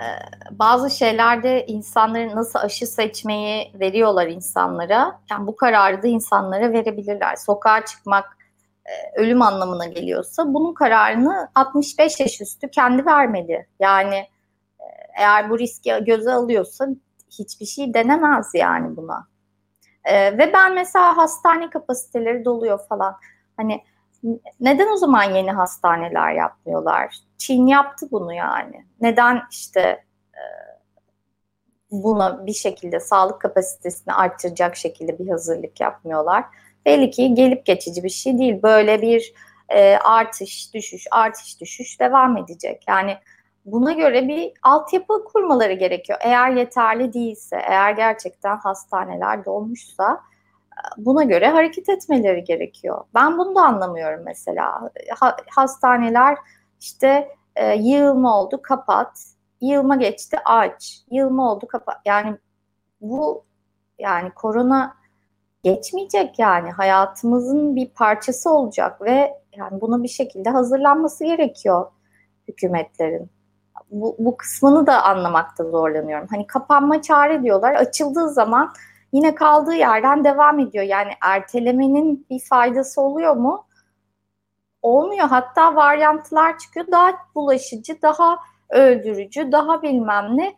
[0.00, 0.02] ee,
[0.50, 5.20] bazı şeylerde insanların nasıl aşı seçmeyi veriyorlar insanlara.
[5.30, 7.36] Yani bu kararı da insanlara verebilirler.
[7.36, 8.39] Sokağa çıkmak e,
[9.14, 13.66] ölüm anlamına geliyorsa bunun kararını 65 yaş üstü kendi vermeli.
[13.80, 14.16] Yani
[14.80, 14.86] e,
[15.18, 16.88] eğer bu riski göze alıyorsa
[17.38, 19.30] hiçbir şey denemez yani buna.
[20.04, 23.16] Ee, ve ben mesela hastane kapasiteleri doluyor falan.
[23.56, 23.84] Hani
[24.60, 27.16] neden o zaman yeni hastaneler yapmıyorlar?
[27.38, 28.86] Çin yaptı bunu yani.
[29.00, 29.80] Neden işte
[30.34, 30.42] e,
[31.90, 36.44] buna bir şekilde sağlık kapasitesini arttıracak şekilde bir hazırlık yapmıyorlar?
[36.86, 38.62] Belli ki gelip geçici bir şey değil.
[38.62, 39.34] Böyle bir
[39.68, 42.84] e, artış, düşüş, artış, düşüş devam edecek.
[42.88, 43.16] Yani
[43.64, 46.18] buna göre bir altyapı kurmaları gerekiyor.
[46.22, 50.20] Eğer yeterli değilse, eğer gerçekten hastaneler dolmuşsa
[50.96, 53.04] buna göre hareket etmeleri gerekiyor.
[53.14, 54.90] Ben bunu da anlamıyorum mesela.
[55.20, 56.38] Ha, hastaneler
[56.80, 59.24] işte e, yığılma oldu kapat,
[59.60, 61.96] yığılma geçti aç, yığılma oldu kapat.
[62.04, 62.36] Yani
[63.00, 63.44] bu
[63.98, 64.96] yani korona
[65.62, 71.90] geçmeyecek yani hayatımızın bir parçası olacak ve yani buna bir şekilde hazırlanması gerekiyor
[72.48, 73.30] hükümetlerin.
[73.90, 76.26] Bu, bu kısmını da anlamakta zorlanıyorum.
[76.30, 77.74] Hani kapanma çare diyorlar.
[77.74, 78.72] Açıldığı zaman
[79.12, 80.84] yine kaldığı yerden devam ediyor.
[80.84, 83.66] Yani ertelemenin bir faydası oluyor mu?
[84.82, 85.28] Olmuyor.
[85.28, 86.86] Hatta varyantlar çıkıyor.
[86.90, 88.38] Daha bulaşıcı, daha
[88.70, 90.54] öldürücü, daha bilmem ne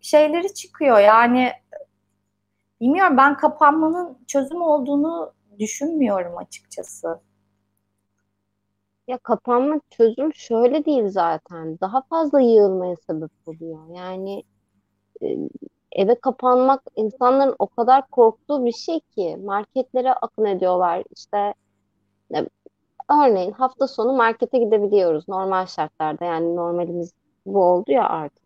[0.00, 0.98] şeyleri çıkıyor.
[0.98, 1.52] Yani
[2.82, 7.20] bilmiyorum ben kapanmanın çözüm olduğunu düşünmüyorum açıkçası.
[9.08, 11.78] Ya kapanma çözüm şöyle değil zaten.
[11.80, 13.96] Daha fazla yığılmaya sebep oluyor.
[13.96, 14.42] Yani
[15.22, 15.36] e,
[15.92, 21.04] eve kapanmak insanların o kadar korktuğu bir şey ki marketlere akın ediyorlar.
[21.16, 21.54] İşte
[23.10, 26.24] örneğin hafta sonu markete gidebiliyoruz normal şartlarda.
[26.24, 27.12] Yani normalimiz
[27.46, 28.41] bu oldu ya artık.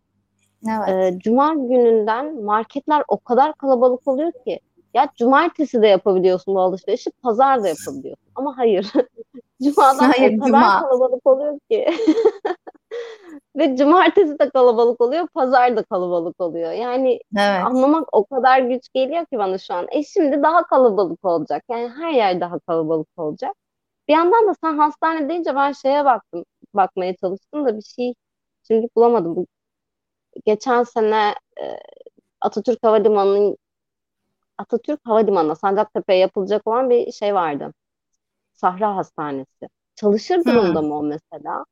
[0.65, 1.13] Evet.
[1.15, 4.59] E, Cuma gününden marketler o kadar kalabalık oluyor ki
[4.93, 8.25] ya cumartesi de yapabiliyorsun bu alışverişi, pazar da yapabiliyorsun.
[8.35, 8.91] Ama hayır.
[9.63, 10.81] Cuma'dan hayır, o kadar cuma.
[10.81, 11.87] kalabalık oluyor ki.
[13.55, 16.71] Ve cumartesi de kalabalık oluyor, pazar da kalabalık oluyor.
[16.71, 17.65] Yani evet.
[17.65, 19.87] anlamak o kadar güç geliyor ki bana şu an.
[19.91, 21.63] E şimdi daha kalabalık olacak.
[21.69, 23.55] Yani her yer daha kalabalık olacak.
[24.07, 28.13] Bir yandan da sen hastane deyince ben şeye baktım, bakmaya çalıştım da bir şey
[28.67, 29.35] şimdi bulamadım.
[29.35, 29.45] Bu
[30.45, 31.65] geçen sene e,
[32.41, 33.57] Atatürk Havalimanı'nın
[34.57, 37.73] Atatürk Havalimanı'na Sancaktepe'ye yapılacak olan bir şey vardı.
[38.53, 39.69] Sahra Hastanesi.
[39.95, 40.87] Çalışır durumda hmm.
[40.87, 41.65] mı o mesela?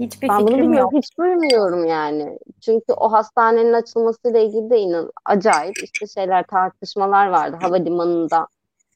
[0.00, 0.76] Hiçbir ben bunu bilmiyorum.
[0.76, 0.92] Yok.
[0.92, 2.38] Hiç duymuyorum yani.
[2.60, 8.46] Çünkü o hastanenin açılmasıyla ilgili de inan acayip işte şeyler tartışmalar vardı havalimanında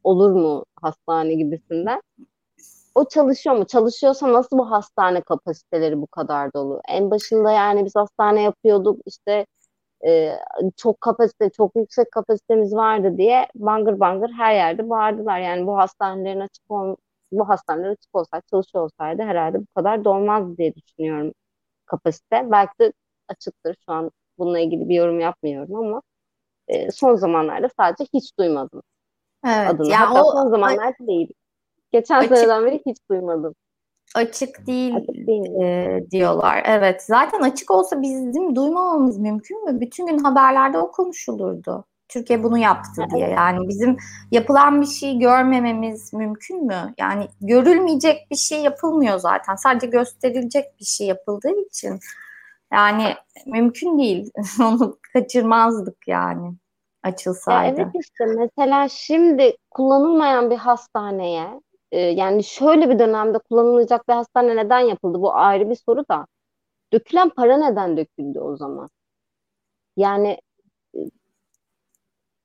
[0.05, 2.03] olur mu hastane gibisinden.
[2.95, 3.67] O çalışıyor mu?
[3.67, 6.81] Çalışıyorsa nasıl bu hastane kapasiteleri bu kadar dolu?
[6.89, 9.47] En başında yani biz hastane yapıyorduk işte
[10.07, 10.33] e,
[10.77, 15.39] çok kapasite, çok yüksek kapasitemiz vardı diye bangır bangır her yerde bağırdılar.
[15.41, 16.97] Yani bu hastanelerin açık ol,
[17.33, 21.33] bu hastaneler açık olsaydı, çalışıyor olsaydı herhalde bu kadar dolmaz diye düşünüyorum
[21.87, 22.49] kapasite.
[22.51, 22.93] Belki de
[23.29, 23.77] açıktır.
[23.87, 26.03] Şu an bununla ilgili bir yorum yapmıyorum ama
[26.69, 28.83] e, son zamanlarda sadece hiç duymadım
[29.47, 29.89] evet, adını.
[29.89, 31.33] Yani Hatta o, son zamanlarda değil.
[31.93, 33.55] Geçen açık, seneden beri hiç duymadım.
[34.15, 35.63] Açık değil, açık değil.
[35.63, 36.63] E, diyorlar.
[36.67, 37.03] Evet.
[37.03, 39.81] Zaten açık olsa bizim duymamamız mümkün mü?
[39.81, 41.85] Bütün gün haberlerde o konuşulurdu.
[42.09, 43.29] Türkiye bunu yaptı diye.
[43.29, 43.97] Yani bizim
[44.31, 46.95] yapılan bir şey görmememiz mümkün mü?
[46.99, 49.55] Yani görülmeyecek bir şey yapılmıyor zaten.
[49.55, 52.01] Sadece gösterilecek bir şey yapıldığı için.
[52.73, 53.15] Yani
[53.47, 54.31] mümkün değil.
[54.61, 56.55] Onu kaçırmazdık yani
[57.03, 57.81] açılsaydı.
[57.81, 61.61] Ya evet işte mesela şimdi kullanılmayan bir hastaneye
[61.93, 65.21] e, yani şöyle bir dönemde kullanılacak bir hastane neden yapıldı?
[65.21, 66.27] Bu ayrı bir soru da.
[66.93, 68.91] Dökülen para neden döküldü o zaman?
[69.97, 70.41] Yani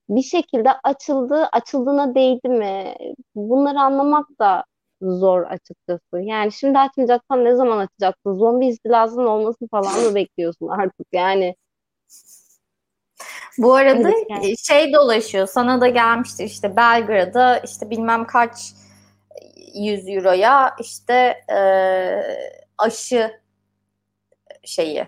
[0.10, 2.96] bir şekilde açıldı, açıldığına değdi mi?
[3.36, 4.66] Bunları anlamak da
[5.02, 6.20] zor açıkçası.
[6.22, 8.34] Yani şimdi açmayacaksan ne zaman açacaksın?
[8.34, 11.56] Zombi istilasının olması falan mı bekliyorsun artık yani?
[13.58, 14.58] Bu arada yani.
[14.58, 15.48] şey dolaşıyor.
[15.48, 18.74] Sana da gelmiştir işte Belgrad'da işte bilmem kaç
[19.74, 21.14] yüz euroya işte
[21.54, 21.60] e,
[22.78, 23.42] aşı
[24.64, 25.00] şeyi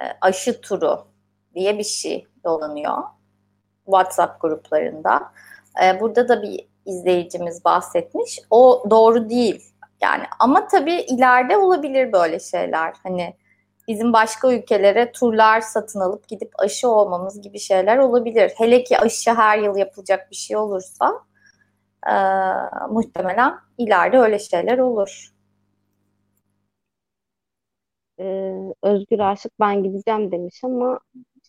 [0.00, 1.06] e, aşı turu
[1.54, 2.98] diye bir şey dolanıyor.
[3.84, 5.32] WhatsApp gruplarında.
[5.84, 8.40] E, burada da bir izleyicimiz bahsetmiş.
[8.50, 9.62] O doğru değil.
[10.02, 12.94] Yani ama tabii ileride olabilir böyle şeyler.
[13.02, 13.34] Hani
[13.88, 18.52] bizim başka ülkelere turlar satın alıp gidip aşı olmamız gibi şeyler olabilir.
[18.56, 21.22] Hele ki aşı her yıl yapılacak bir şey olursa
[22.06, 22.14] e,
[22.90, 25.30] muhtemelen ileride öyle şeyler olur.
[28.20, 31.00] Ee, Özgür Aşık ben gideceğim demiş ama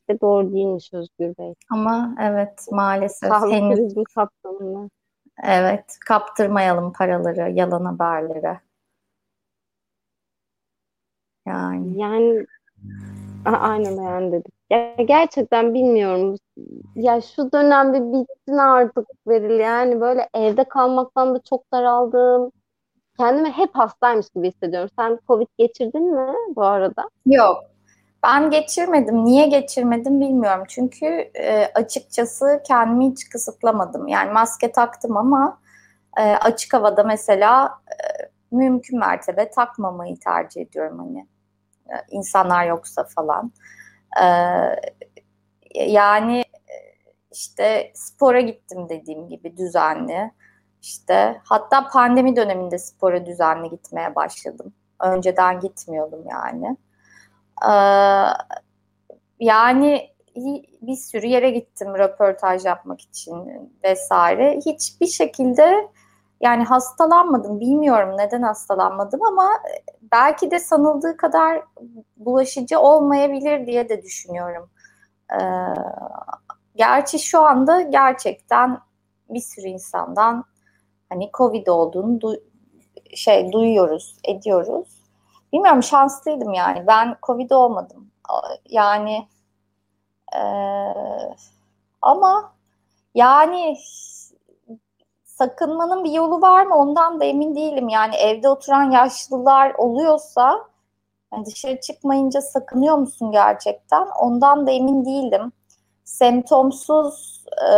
[0.10, 1.54] de doğru değilmiş Özgür Bey.
[1.70, 3.30] Ama evet maalesef.
[3.30, 3.78] Sağlık henüz...
[3.78, 4.90] turizmi kapsamında.
[5.44, 8.60] Evet kaptırmayalım paraları, yalan haberlere.
[11.46, 12.02] Yani.
[12.02, 12.46] Yani
[13.46, 14.54] aynen yani dedik.
[14.72, 16.36] Ya, gerçekten bilmiyorum.
[16.96, 22.52] Ya şu dönemde bitsin artık veril yani böyle evde kalmaktan da çok daraldım.
[23.18, 24.90] kendimi hep hastaymış gibi hissediyorum.
[25.00, 27.10] Sen Covid geçirdin mi bu arada?
[27.26, 27.64] Yok.
[28.24, 29.26] Ben geçirmedim.
[29.26, 30.64] Niye geçirmedim bilmiyorum.
[30.68, 31.06] Çünkü
[31.36, 34.08] e, açıkçası kendimi hiç kısıtlamadım.
[34.08, 35.58] Yani maske taktım ama
[36.18, 37.96] e, açık havada mesela e,
[38.52, 41.28] mümkün mertebe takmamayı tercih ediyorum hani
[41.90, 43.52] e, insanlar yoksa falan.
[44.20, 44.26] E,
[45.76, 46.44] yani
[47.32, 50.32] işte spora gittim dediğim gibi düzenli.
[50.82, 54.74] İşte hatta pandemi döneminde spora düzenli gitmeye başladım.
[55.00, 56.78] Önceden gitmiyordum yani.
[57.70, 57.76] Ee,
[59.40, 60.12] yani
[60.82, 63.34] bir sürü yere gittim röportaj yapmak için
[63.84, 64.60] vesaire.
[64.66, 65.88] Hiçbir şekilde
[66.42, 67.60] yani hastalanmadım.
[67.60, 69.50] Bilmiyorum neden hastalanmadım ama
[70.02, 71.64] belki de sanıldığı kadar
[72.18, 74.70] bulaşıcı olmayabilir diye de düşünüyorum.
[75.34, 75.44] Ee,
[76.76, 78.80] gerçi şu anda gerçekten
[79.30, 80.44] bir sürü insandan
[81.10, 82.42] hani Covid olduğunu du-
[83.16, 84.90] şey duyuyoruz, ediyoruz.
[85.54, 86.88] Bilmiyorum şanslıydım yani.
[86.88, 88.12] Ben Covid olmadım.
[88.70, 89.28] Yani
[90.36, 90.42] e,
[92.02, 92.54] ama
[93.16, 93.78] yani
[95.42, 97.90] sakınmanın bir yolu var mı ondan da emin değilim.
[97.90, 100.68] Yani evde oturan yaşlılar oluyorsa
[101.34, 104.08] yani dışarı çıkmayınca sakınıyor musun gerçekten?
[104.20, 105.52] Ondan da emin değilim.
[106.04, 107.76] Semptomsuz e,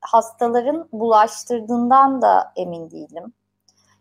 [0.00, 3.32] hastaların bulaştırdığından da emin değilim.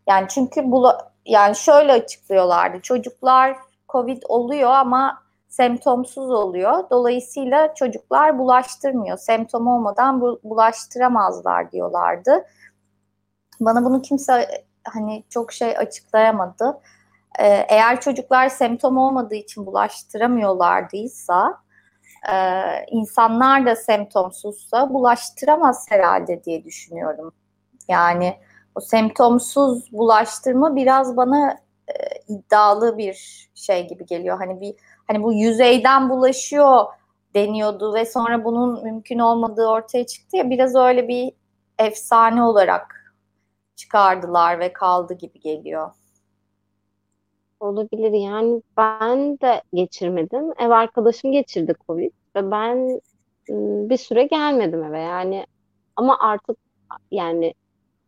[0.07, 2.81] Yani çünkü bula, yani şöyle açıklıyorlardı.
[2.81, 3.57] Çocuklar
[3.89, 5.22] Covid oluyor ama
[5.53, 6.89] semptomsuz oluyor.
[6.89, 9.17] Dolayısıyla çocuklar bulaştırmıyor.
[9.17, 12.45] Semptom olmadan bu, bulaştıramazlar diyorlardı.
[13.59, 16.79] Bana bunu kimse hani çok şey açıklayamadı.
[17.39, 21.57] Ee, eğer çocuklar semptom olmadığı için bulaştıramıyorlardıysa
[22.31, 22.35] e,
[22.91, 27.33] insanlar da semptomsuzsa bulaştıramaz herhalde diye düşünüyorum.
[27.87, 28.37] Yani
[28.75, 31.93] o semptomsuz bulaştırma biraz bana e,
[32.27, 34.37] iddialı bir şey gibi geliyor.
[34.37, 34.75] Hani bir
[35.13, 36.85] hani bu yüzeyden bulaşıyor
[37.35, 41.31] deniyordu ve sonra bunun mümkün olmadığı ortaya çıktı ya biraz öyle bir
[41.79, 43.15] efsane olarak
[43.75, 45.91] çıkardılar ve kaldı gibi geliyor.
[47.59, 50.51] Olabilir yani ben de geçirmedim.
[50.59, 53.01] Ev arkadaşım geçirdi Covid ve ben
[53.49, 55.45] ıı, bir süre gelmedim eve yani
[55.95, 56.57] ama artık
[57.11, 57.53] yani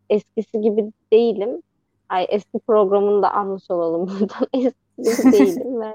[0.10, 1.62] eskisi gibi değilim.
[2.10, 4.48] Ay eski programını da almış olalım buradan.
[4.54, 5.94] Gibi değilim ve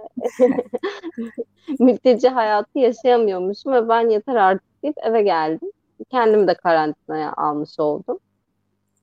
[1.78, 5.70] mülteci hayatı yaşayamıyormuşum ve ben yeter artık deyip eve geldim.
[6.10, 8.18] Kendimi de karantinaya almış oldum.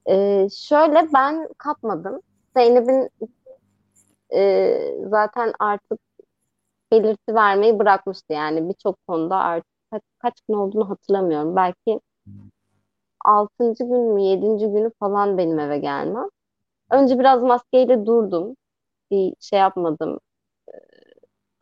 [0.10, 2.22] Ee, şöyle ben kapmadım.
[2.56, 3.10] Zeynep'in
[4.34, 4.80] e,
[5.10, 6.00] zaten artık
[6.92, 8.34] belirti vermeyi bırakmıştı.
[8.34, 11.56] Yani birçok konuda artık kaç, kaç gün olduğunu hatırlamıyorum.
[11.56, 12.00] Belki
[13.26, 16.30] altıncı gün mü yedinci günü falan benim eve gelmem.
[16.92, 18.56] Önce biraz maskeyle durdum.
[19.12, 20.20] Bir şey yapmadım.
[20.70, 20.78] Ee,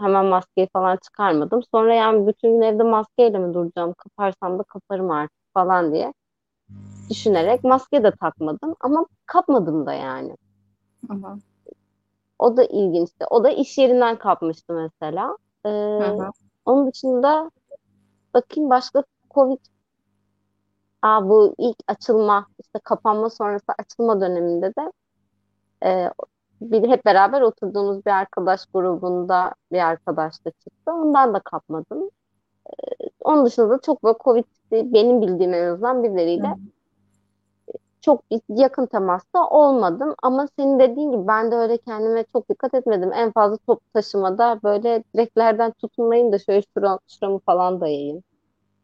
[0.01, 1.63] hemen maskeyi falan çıkarmadım.
[1.71, 3.93] Sonra yani bütün gün evde maskeyle mi duracağım?
[3.93, 6.13] Kaparsam da kaparım artık falan diye
[7.09, 10.37] düşünerek maske de takmadım ama kapmadım da yani.
[11.09, 11.15] Hı.
[12.39, 13.25] O da ilginçti.
[13.29, 15.37] O da iş yerinden kapmıştı mesela.
[15.65, 15.69] Ee.
[16.65, 17.51] Onun dışında
[18.33, 19.03] bakayım başka
[19.33, 19.59] Covid
[21.01, 24.91] Aa, bu ilk açılma işte kapanma sonrası açılma döneminde de
[25.83, 26.11] e,
[26.61, 30.91] bir hep beraber oturduğumuz bir arkadaş grubunda bir arkadaş da çıktı.
[30.91, 32.09] Ondan da kapmadım.
[32.67, 32.73] E,
[33.21, 36.55] onun dışında da çok böyle Covid benim bildiğim en azından birileriyle Hı
[38.05, 43.13] çok yakın temasta olmadım ama senin dediğin gibi ben de öyle kendime çok dikkat etmedim.
[43.13, 48.23] En fazla top taşımada böyle direklerden tutunmayayım da şöyle şuram, şuramı falan dayayayım.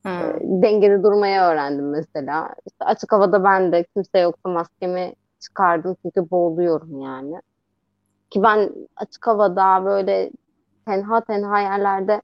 [0.04, 0.12] Hmm.
[0.12, 2.56] E, dengede durmayı öğrendim mesela.
[2.68, 7.42] İşte açık havada ben de kimse yoksa maskemi çıkardım çünkü boğuluyorum yani.
[8.32, 10.32] Ki ben açık havada böyle
[10.86, 12.22] tenha tenha yerlerde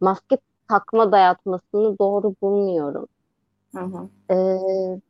[0.00, 3.06] maske takma dayatmasını doğru bulmuyorum.
[3.74, 4.08] Hı hı.
[4.30, 5.00] Ee,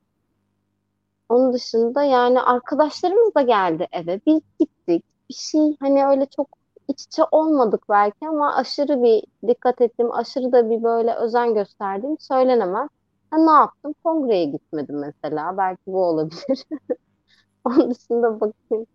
[1.28, 4.20] onun dışında yani arkadaşlarımız da geldi eve.
[4.26, 5.04] Biz gittik.
[5.30, 6.48] Bir şey hani öyle çok
[6.88, 12.18] iç içe olmadık belki ama aşırı bir dikkat ettim, aşırı da bir böyle özen gösterdiğim
[12.18, 12.88] söylenemez.
[13.30, 13.94] Ha, ne yaptım?
[14.04, 15.56] Kongreye gitmedim mesela.
[15.58, 16.64] Belki bu olabilir.
[17.64, 18.86] Onun dışında bakayım.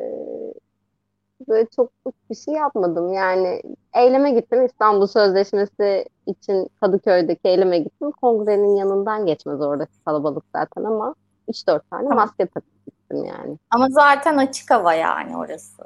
[0.00, 0.52] Ee,
[1.48, 1.90] böyle çok
[2.30, 3.12] bir şey yapmadım.
[3.12, 3.62] Yani
[3.94, 4.66] eyleme gittim.
[4.66, 8.12] İstanbul Sözleşmesi için Kadıköy'deki eyleme gittim.
[8.12, 11.14] Kongrenin yanından geçmez oradaki kalabalık zaten ama
[11.48, 13.58] 3-4 tane maske takıp gittim yani.
[13.70, 15.82] Ama zaten açık hava yani orası.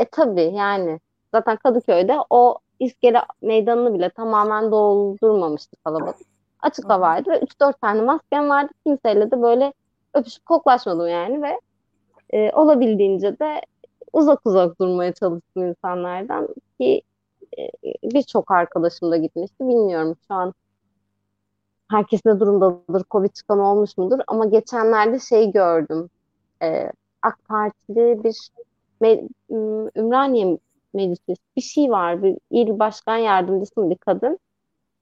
[0.00, 1.00] E tabii yani.
[1.34, 6.16] Zaten Kadıköy'de o iskele meydanını bile tamamen doldurmamıştı kalabalık.
[6.62, 8.72] Açık havaydı ve 3-4 tane maskem vardı.
[8.86, 9.72] Kimseyle de böyle
[10.14, 11.60] öpüşüp koklaşmadım yani ve
[12.30, 13.60] e, olabildiğince de
[14.12, 16.48] uzak uzak durmaya çalıştım insanlardan
[16.80, 17.02] ki
[17.58, 17.62] e,
[18.04, 19.60] birçok arkadaşım da gitmişti.
[19.60, 20.54] Bilmiyorum şu an
[21.90, 24.18] herkes ne durumdadır, Covid çıkan olmuş mudur?
[24.26, 26.10] Ama geçenlerde şey gördüm.
[26.62, 28.50] E, AK Partili bir
[29.00, 29.20] me,
[29.96, 30.58] Ümraniye
[30.94, 32.22] Meclisi bir şey var.
[32.22, 34.38] Bir il başkan yardımcısı mı bir kadın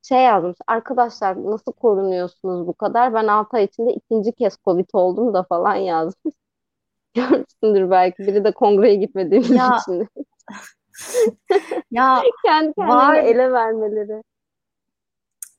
[0.03, 0.57] şey yazmış.
[0.67, 3.15] Arkadaşlar nasıl korunuyorsunuz bu kadar?
[3.15, 6.35] Ben 6 ay içinde ikinci kez Covid oldum da falan yazmış.
[7.17, 8.19] Görmüşsündür belki.
[8.19, 10.09] Biri de kongreye gitmediğimiz ya, için.
[11.91, 14.23] ya kendi kendine var, ele vermeleri.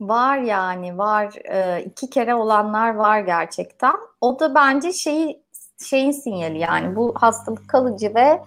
[0.01, 1.33] Var yani var.
[1.51, 3.95] Ee, iki kere olanlar var gerçekten.
[4.21, 5.43] O da bence şeyi
[5.85, 8.41] şeyin sinyali yani bu hastalık kalıcı ve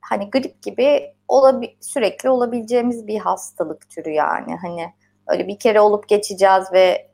[0.00, 4.56] hani grip gibi olabi sürekli olabileceğimiz bir hastalık türü yani.
[4.56, 4.92] Hani
[5.26, 7.13] öyle bir kere olup geçeceğiz ve e,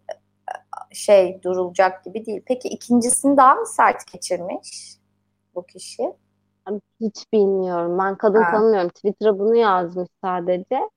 [0.92, 2.42] şey durulacak gibi değil.
[2.46, 4.96] Peki ikincisini daha mı sert geçirmiş
[5.54, 6.02] bu kişi?
[7.00, 7.98] Hiç bilmiyorum.
[7.98, 8.50] Ben kadın ha.
[8.50, 8.88] tanımıyorum.
[8.88, 10.90] Twitter'a bunu yazmış sadece.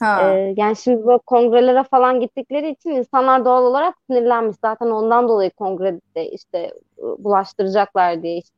[0.00, 0.22] Ha.
[0.22, 4.56] Ee, yani şimdi böyle kongrelere falan gittikleri için insanlar doğal olarak sinirlenmiş.
[4.64, 6.72] Zaten ondan dolayı kongrede işte
[7.18, 8.56] bulaştıracaklar diye işte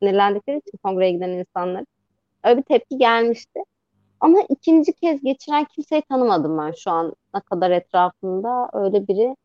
[0.00, 1.84] sinirlendikleri için kongreye giden insanlar.
[2.44, 3.60] Öyle bir tepki gelmişti.
[4.20, 9.36] Ama ikinci kez geçiren kimseyi tanımadım ben şu an ne kadar etrafında öyle biri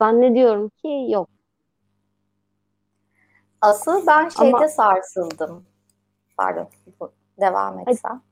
[0.00, 1.28] zannediyorum ki yok.
[3.60, 5.66] Asıl ben şeyde Ama, sarsıldım.
[6.36, 6.68] Pardon,
[7.40, 8.22] devam etsen.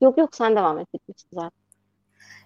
[0.00, 1.60] Yok yok sen devam et bitmişti zaten.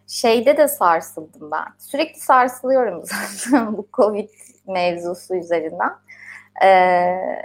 [0.06, 1.66] Şeyde de sarsıldım ben.
[1.78, 3.02] Sürekli sarsılıyorum
[3.42, 4.28] zaten bu Covid
[4.66, 5.92] mevzusu üzerinden.
[6.64, 7.44] Ee,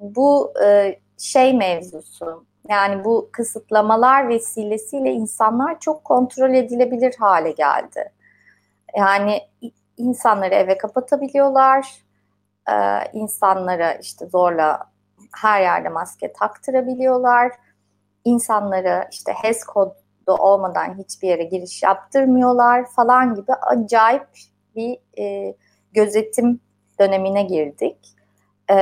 [0.00, 2.46] bu e, şey mevzusu.
[2.68, 8.12] Yani bu kısıtlamalar vesilesiyle insanlar çok kontrol edilebilir hale geldi.
[8.96, 9.40] Yani
[9.98, 11.88] insanları eve kapatabiliyorlar,
[12.70, 12.74] ee,
[13.12, 14.90] insanlara işte zorla
[15.36, 17.52] her yerde maske taktırabiliyorlar,
[18.24, 19.94] insanları işte HES kodu
[20.26, 24.26] olmadan hiçbir yere giriş yaptırmıyorlar falan gibi acayip
[24.76, 25.54] bir e,
[25.92, 26.60] gözetim
[27.00, 27.98] dönemine girdik.
[28.70, 28.76] E,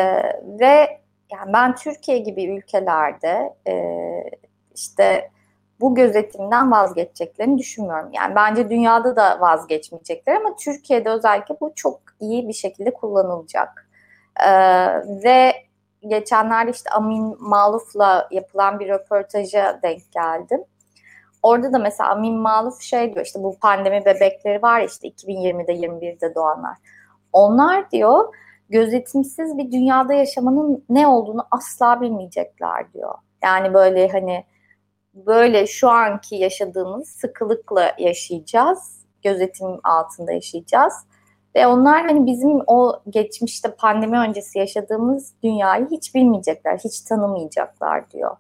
[0.61, 1.01] ve
[1.33, 3.75] yani ben Türkiye gibi ülkelerde e,
[4.75, 5.31] işte
[5.81, 8.11] bu gözetimden vazgeçeceklerini düşünmüyorum.
[8.13, 13.89] Yani bence dünyada da vazgeçmeyecekler ama Türkiye'de özellikle bu çok iyi bir şekilde kullanılacak.
[14.47, 14.51] Ee,
[15.25, 15.53] ve
[16.07, 20.65] geçenlerde işte Amin Maluf'la yapılan bir röportaja denk geldim.
[21.43, 26.35] Orada da mesela Amin Maluf şey diyor işte bu pandemi bebekleri var işte 2020'de 21'de
[26.35, 26.77] doğanlar.
[27.33, 28.35] Onlar diyor
[28.71, 33.15] gözetimsiz bir dünyada yaşamanın ne olduğunu asla bilmeyecekler diyor.
[33.43, 34.45] Yani böyle hani
[35.17, 39.07] böyle şu anki yaşadığımız sıkılıkla yaşayacağız.
[39.23, 40.93] Gözetim altında yaşayacağız.
[41.57, 48.37] Ve onlar hani bizim o geçmişte pandemi öncesi yaşadığımız dünyayı hiç bilmeyecekler, hiç tanımayacaklar diyor.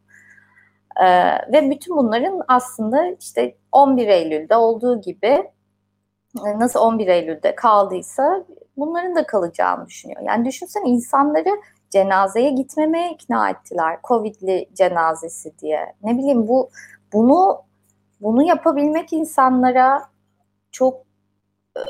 [1.01, 5.51] Ee, ve bütün bunların aslında işte 11 Eylül'de olduğu gibi
[6.45, 8.45] nasıl 11 Eylül'de kaldıysa
[8.77, 10.23] bunların da kalacağını düşünüyor.
[10.23, 11.61] Yani düşünsene insanları
[11.91, 13.99] cenazeye gitmemeye ikna ettiler.
[14.05, 15.95] Covid'li cenazesi diye.
[16.03, 16.71] Ne bileyim bu
[17.13, 17.63] bunu
[18.21, 20.03] bunu yapabilmek insanlara
[20.71, 21.01] çok
[21.77, 21.83] e,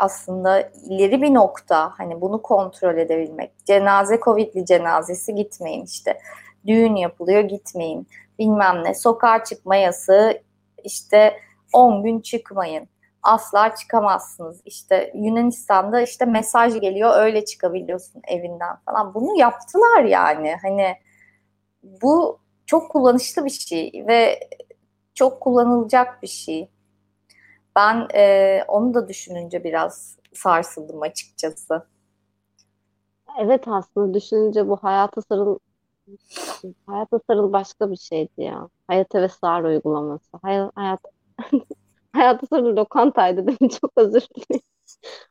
[0.00, 1.92] aslında ileri bir nokta.
[1.96, 3.52] Hani bunu kontrol edebilmek.
[3.64, 6.18] Cenaze Covid'li cenazesi gitmeyin işte.
[6.66, 8.08] Düğün yapılıyor gitmeyin.
[8.38, 8.94] Bilmem ne.
[8.94, 10.38] Sokağa çıkma yasağı
[10.84, 11.40] işte
[11.72, 12.88] 10 gün çıkmayın
[13.26, 14.60] asla çıkamazsınız.
[14.64, 19.14] İşte Yunanistan'da işte mesaj geliyor öyle çıkabiliyorsun evinden falan.
[19.14, 20.56] Bunu yaptılar yani.
[20.62, 20.96] Hani
[21.82, 24.40] bu çok kullanışlı bir şey ve
[25.14, 26.70] çok kullanılacak bir şey.
[27.76, 31.86] Ben e, onu da düşününce biraz sarsıldım açıkçası.
[33.40, 35.58] Evet aslında düşününce bu hayata sarıl
[36.86, 38.68] hayata sarıl başka bir şeydi ya.
[38.86, 40.36] Hayata ve sağır uygulaması.
[40.42, 41.00] Hay hayat
[42.16, 43.70] Hayata sarı lokantaydı değil mi?
[43.80, 44.62] Çok özür dilerim.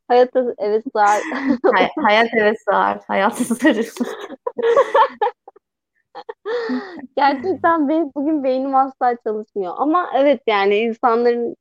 [0.08, 1.22] Hayata evet sığar.
[1.74, 3.00] Hay, hayat evet sığar.
[3.08, 3.82] Hayata sarı.
[7.18, 9.74] Gerçekten benim bugün beynim asla çalışmıyor.
[9.78, 11.56] Ama evet yani insanların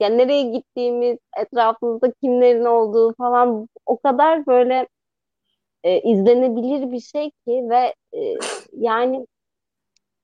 [0.00, 4.88] yani nereye gittiğimiz, etrafımızda kimlerin olduğu falan o kadar böyle
[5.84, 8.34] e, izlenebilir bir şey ki ve e,
[8.72, 9.26] yani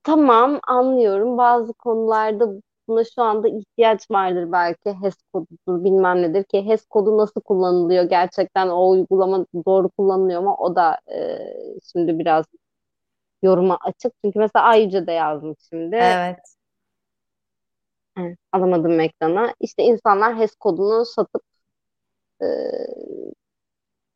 [0.03, 2.49] tamam anlıyorum bazı konularda
[2.91, 8.05] buna şu anda ihtiyaç vardır belki HES kodudur bilmem nedir ki HES kodu nasıl kullanılıyor
[8.05, 11.39] gerçekten o uygulama doğru kullanılıyor mu o da e,
[11.93, 12.47] şimdi biraz
[13.43, 15.97] yoruma açık çünkü mesela Ayrıca da yazmış şimdi.
[15.97, 16.57] Evet.
[18.19, 19.55] evet alamadım ekrana.
[19.61, 21.43] İşte insanlar HES kodunu satıp
[22.41, 22.47] e,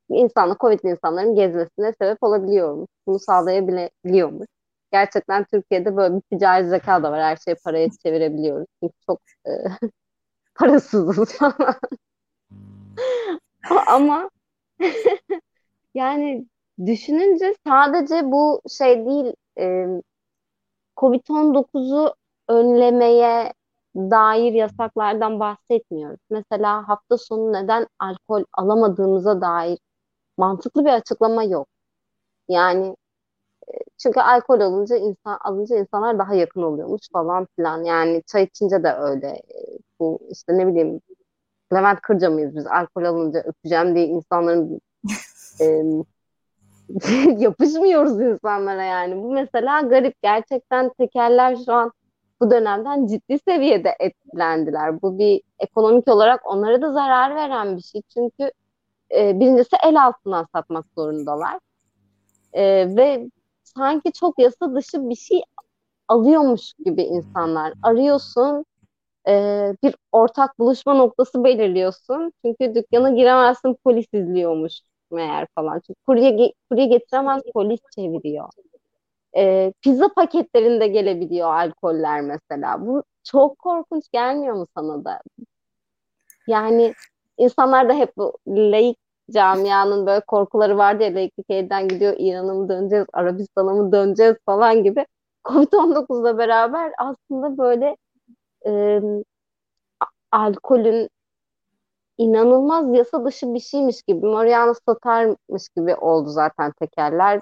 [0.09, 2.89] insanla Covid'li insanların gezmesine sebep olabiliyormuş.
[3.07, 4.47] Bunu sağlayabiliyormuş.
[4.95, 7.23] Gerçekten Türkiye'de böyle bir ticari zeka da var.
[7.23, 8.67] Her şeyi paraya çevirebiliyoruz.
[8.83, 9.51] Çünkü çok e,
[10.55, 11.75] parasızız falan.
[13.87, 14.31] Ama
[15.95, 16.47] yani
[16.87, 19.87] düşününce sadece bu şey değil e,
[20.97, 22.15] Covid-19'u
[22.49, 23.53] önlemeye
[23.97, 26.21] dair yasaklardan bahsetmiyoruz.
[26.31, 29.79] Mesela hafta sonu neden alkol alamadığımıza dair
[30.37, 31.69] mantıklı bir açıklama yok.
[32.49, 32.97] Yani
[33.99, 37.85] çünkü alkol alınca insan alınca insanlar daha yakın oluyormuş falan filan.
[37.85, 39.29] Yani çay içince de öyle.
[39.29, 41.01] E, bu işte ne bileyim
[41.73, 42.67] Levent Kırca mıyız biz?
[42.67, 44.81] Alkol alınca öpeceğim diye insanların
[45.61, 45.83] e,
[47.39, 49.23] yapışmıyoruz insanlara yani.
[49.23, 50.23] Bu mesela garip.
[50.23, 51.93] Gerçekten tekerler şu an
[52.41, 55.03] bu dönemden ciddi seviyede etkilendiler.
[55.03, 58.03] Bu bir ekonomik olarak onlara da zarar veren bir şey.
[58.15, 58.53] Çünkü
[59.17, 61.59] e, birincisi el altından satmak zorundalar.
[62.53, 62.63] E,
[62.97, 63.31] ve
[63.77, 65.43] sanki çok yasa dışı bir şey
[66.09, 67.75] alıyormuş gibi insanlar.
[67.83, 68.65] Arıyorsun,
[69.29, 69.33] e,
[69.83, 72.33] bir ortak buluşma noktası belirliyorsun.
[72.45, 74.75] Çünkü dükkana giremezsin polis izliyormuş
[75.13, 75.81] meğer falan.
[75.87, 78.49] Çünkü kurye, kurye getiremez polis çeviriyor.
[79.37, 82.87] E, pizza paketlerinde gelebiliyor alkoller mesela.
[82.87, 85.21] Bu çok korkunç gelmiyor mu sana da?
[86.47, 86.95] Yani
[87.39, 88.99] insanlar da hep bu laik
[89.33, 94.83] camianın böyle korkuları vardı ya laiklik elden gidiyor İran'a mı döneceğiz, Arabistan'a mı döneceğiz falan
[94.85, 95.07] gibi.
[95.45, 97.97] Covid-19'la beraber aslında böyle
[98.67, 99.01] e,
[100.33, 101.09] alkolün
[102.19, 107.41] inanılmaz yasa dışı bir şeymiş gibi, Mariana satarmış gibi oldu zaten tekerler.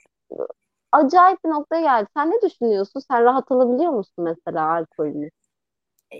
[0.92, 2.08] Acayip bir noktaya geldi.
[2.16, 3.00] Sen ne düşünüyorsun?
[3.10, 5.30] Sen rahat alabiliyor musun mesela alkolünü?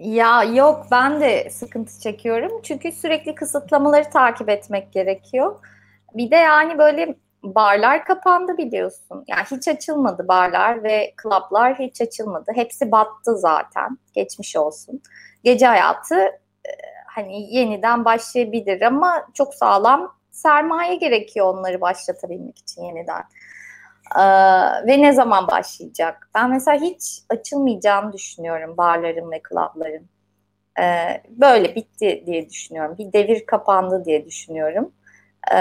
[0.00, 2.62] Ya yok ben de sıkıntı çekiyorum.
[2.62, 5.58] Çünkü sürekli kısıtlamaları takip etmek gerekiyor.
[6.14, 9.24] Bir de yani böyle barlar kapandı biliyorsun.
[9.28, 12.52] Yani hiç açılmadı barlar ve klaplar hiç açılmadı.
[12.54, 13.98] Hepsi battı zaten.
[14.14, 15.02] Geçmiş olsun.
[15.44, 16.72] Gece hayatı e,
[17.06, 23.22] hani yeniden başlayabilir ama çok sağlam sermaye gerekiyor onları başlatabilmek için yeniden.
[24.16, 24.20] Ee,
[24.86, 26.30] ve ne zaman başlayacak?
[26.34, 30.08] Ben mesela hiç açılmayacağını düşünüyorum barların ve klapların.
[30.80, 32.98] Ee, böyle bitti diye düşünüyorum.
[32.98, 34.92] Bir devir kapandı diye düşünüyorum.
[35.52, 35.56] Ee,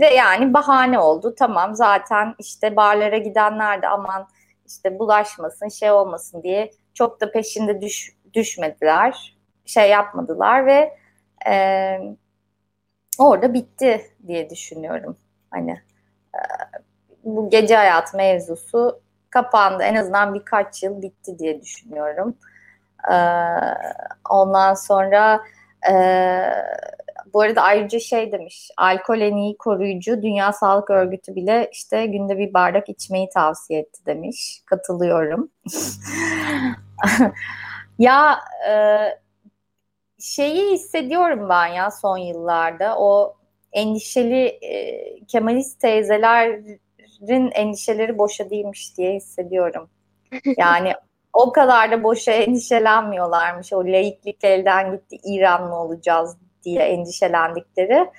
[0.00, 1.34] ve yani bahane oldu.
[1.38, 4.28] Tamam zaten işte barlara gidenler de aman
[4.66, 9.36] işte bulaşmasın şey olmasın diye çok da peşinde düş, düşmediler.
[9.64, 10.98] Şey yapmadılar ve
[11.48, 11.54] e,
[13.18, 15.16] orada bitti diye düşünüyorum.
[15.50, 15.80] Hani
[17.24, 19.00] bu gece hayat mevzusu
[19.30, 19.82] kapandı.
[19.82, 22.36] En azından birkaç yıl bitti diye düşünüyorum.
[23.12, 23.14] Ee,
[24.30, 25.40] ondan sonra
[25.90, 25.94] e,
[27.32, 32.38] bu arada ayrıca şey demiş, alkol en iyi koruyucu, Dünya Sağlık Örgütü bile işte günde
[32.38, 34.62] bir bardak içmeyi tavsiye etti demiş.
[34.66, 35.50] Katılıyorum.
[37.98, 38.74] ya e,
[40.18, 43.36] şeyi hissediyorum ben ya son yıllarda, o
[43.72, 45.80] endişeli e, Kemalist
[47.20, 49.90] teyzelerin endişeleri boşa değilmiş diye hissediyorum.
[50.56, 50.92] Yani
[51.32, 53.72] o kadar da boşa endişelenmiyorlarmış.
[53.72, 58.10] O laiklik elden gitti, İran mı olacağız diye endişelendikleri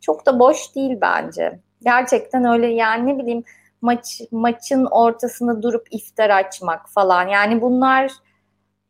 [0.00, 1.60] çok da boş değil bence.
[1.82, 3.44] Gerçekten öyle yani ne bileyim
[3.80, 7.28] maç maçın ortasında durup iftar açmak falan.
[7.28, 8.12] Yani bunlar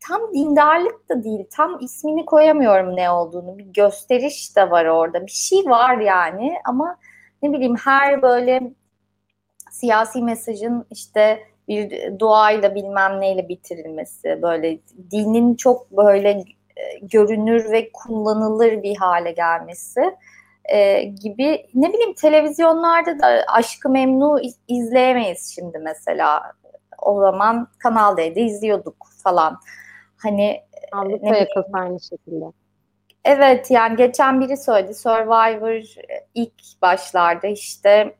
[0.07, 1.45] tam dindarlık da değil.
[1.51, 3.57] Tam ismini koyamıyorum ne olduğunu.
[3.57, 5.25] Bir gösteriş de var orada.
[5.25, 6.97] Bir şey var yani ama
[7.41, 8.71] ne bileyim her böyle
[9.75, 14.79] siyasi mesajın işte bir duayla bilmem neyle bitirilmesi böyle
[15.11, 20.15] dinin çok böyle e, görünür ve kullanılır bir hale gelmesi
[20.65, 21.67] e, gibi.
[21.73, 26.41] Ne bileyim televizyonlarda da Aşkı Memnu izleyemeyiz şimdi mesela.
[27.01, 29.57] O zaman Kanal D'de izliyorduk falan.
[30.17, 30.61] Hani
[30.91, 32.45] Avrupa ne yakası aynı şekilde.
[33.25, 35.95] Evet yani geçen biri söyledi Survivor
[36.33, 38.15] ilk başlarda işte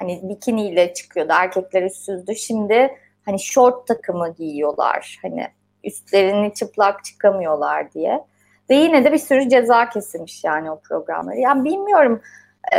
[0.00, 5.46] hani bikiniyle çıkıyordu erkekler üstsüzdü şimdi hani short takımı giyiyorlar hani
[5.84, 8.24] üstlerini çıplak çıkamıyorlar diye.
[8.70, 11.38] Ve yine de bir sürü ceza kesilmiş yani o programları.
[11.38, 12.22] Yani bilmiyorum
[12.76, 12.78] e,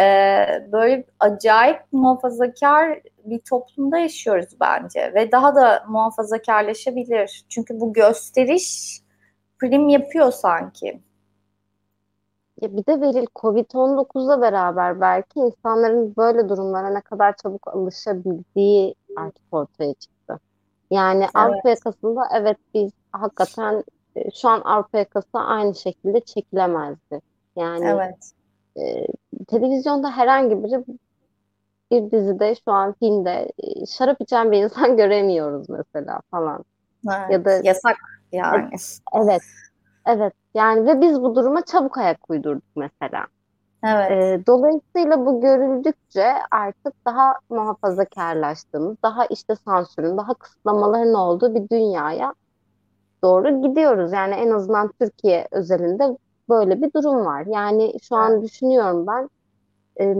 [0.71, 5.11] böyle acayip muhafazakar bir toplumda yaşıyoruz bence.
[5.15, 7.45] Ve daha da muhafazakarlaşabilir.
[7.49, 8.99] Çünkü bu gösteriş
[9.59, 11.01] prim yapıyor sanki.
[12.61, 19.43] Ya bir de Veril Covid-19'la beraber belki insanların böyle durumlara ne kadar çabuk alışabildiği artık
[19.51, 20.39] ortaya çıktı.
[20.91, 21.35] Yani evet.
[21.35, 23.83] Avrupa yakasında evet biz hakikaten
[24.15, 27.21] e, şu an Avrupa yakası aynı şekilde çekilemezdi.
[27.55, 28.31] Yani evet.
[28.77, 29.07] e,
[29.47, 30.83] televizyonda herhangi biri
[31.91, 36.65] bir dizide şu an filmde e, şarap içen bir insan göremiyoruz mesela falan.
[37.07, 37.97] Evet, ya da yasak
[38.31, 38.69] yani.
[39.13, 39.41] Evet.
[40.05, 40.33] Evet.
[40.53, 43.27] Yani ve biz bu duruma çabuk ayak uydurduk mesela.
[43.83, 44.11] Evet.
[44.11, 52.33] E, dolayısıyla bu görüldükçe artık daha muhafazakarlaştığımız, daha işte sansürün, daha kısıtlamaların olduğu bir dünyaya
[53.23, 54.13] doğru gidiyoruz.
[54.13, 56.17] Yani en azından Türkiye özelinde
[56.49, 57.45] böyle bir durum var.
[57.47, 59.29] Yani şu an düşünüyorum ben
[59.99, 60.15] e,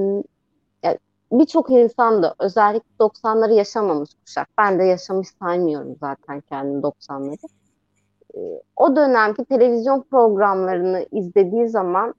[1.31, 4.47] birçok insan da özellikle 90'ları yaşamamış kuşak.
[4.57, 7.60] Ben de yaşamış saymıyorum zaten kendimi 90'ları.
[8.35, 8.39] E,
[8.75, 12.13] o dönemki televizyon programlarını izlediği zaman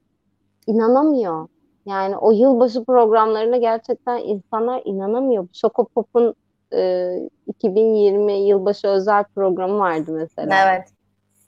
[0.67, 1.47] inanamıyor.
[1.85, 5.47] Yani o yılbaşı programlarına gerçekten insanlar inanamıyor.
[5.53, 6.35] Şokopop'un
[6.73, 7.13] e,
[7.47, 10.55] 2020 yılbaşı özel programı vardı mesela.
[10.65, 10.87] Evet.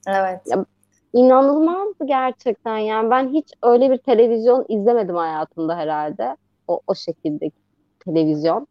[0.08, 0.40] Evet.
[0.46, 0.64] Ya,
[1.12, 2.78] inanılmazdı gerçekten.
[2.78, 6.36] Yani ben hiç öyle bir televizyon izlemedim hayatımda herhalde.
[6.68, 7.56] O, o şekildeki
[8.04, 8.66] televizyon.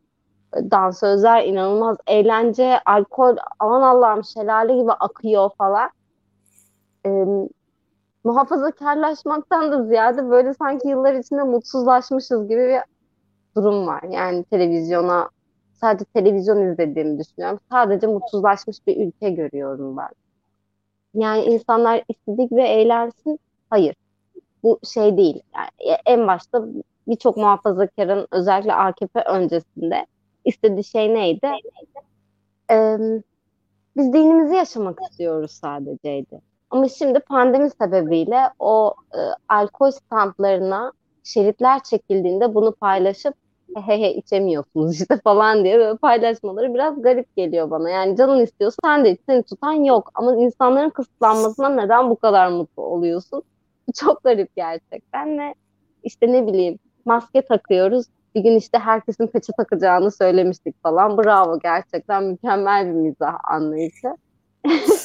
[0.55, 1.97] Dansözler inanılmaz.
[2.07, 5.89] Eğlence, alkol aman Allah'ım şelale gibi akıyor falan.
[7.05, 7.25] Ee,
[8.23, 12.79] muhafazakarlaşmaktan da ziyade böyle sanki yıllar içinde mutsuzlaşmışız gibi bir
[13.55, 14.03] durum var.
[14.03, 15.29] Yani televizyona
[15.73, 17.59] sadece televizyon izlediğimi düşünüyorum.
[17.71, 20.09] Sadece mutsuzlaşmış bir ülke görüyorum ben.
[21.13, 23.39] Yani insanlar istedik ve eğlensin.
[23.69, 23.95] Hayır.
[24.63, 25.41] Bu şey değil.
[25.55, 26.65] Yani en başta
[27.07, 30.05] birçok muhafazakarın özellikle AKP öncesinde
[30.45, 31.47] istediği şey neydi?
[32.71, 32.97] Ee,
[33.97, 36.41] biz dinimizi yaşamak istiyoruz sadeceydi.
[36.69, 39.19] Ama şimdi pandemi sebebiyle o e,
[39.49, 40.91] alkol standlarına
[41.23, 43.33] şeritler çekildiğinde bunu paylaşıp
[43.75, 47.89] he he içemiyorsunuz işte falan diye böyle paylaşmaları biraz garip geliyor bana.
[47.89, 50.11] Yani canın istiyorsa sen de iç, seni tutan yok.
[50.15, 53.43] Ama insanların kısıtlanmasına neden bu kadar mutlu oluyorsun?
[53.95, 55.55] Çok garip gerçekten ve
[56.03, 58.05] işte ne bileyim maske takıyoruz.
[58.35, 61.17] Bir gün işte herkesin peçe takacağını söylemiştik falan.
[61.17, 64.07] Bravo gerçekten mükemmel bir mizah anlayışı.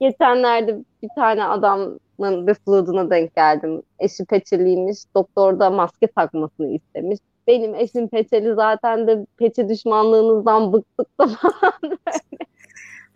[0.00, 3.82] Geçenlerde bir tane adamın bir fluduna denk geldim.
[3.98, 4.98] Eşi peçeliymiş.
[5.14, 7.18] Doktor da maske takmasını istemiş.
[7.46, 11.72] Benim eşim peçeli zaten de peçe düşmanlığınızdan bıktık da falan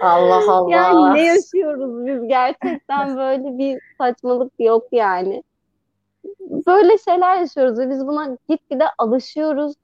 [0.01, 0.71] Allah Allah.
[0.71, 5.43] Yani ne yaşıyoruz biz gerçekten böyle bir saçmalık yok yani.
[6.67, 9.75] Böyle şeyler yaşıyoruz ve biz buna gitgide alışıyoruz.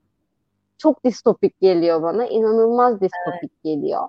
[0.78, 2.26] Çok distopik geliyor bana.
[2.26, 3.62] inanılmaz distopik evet.
[3.64, 4.08] geliyor.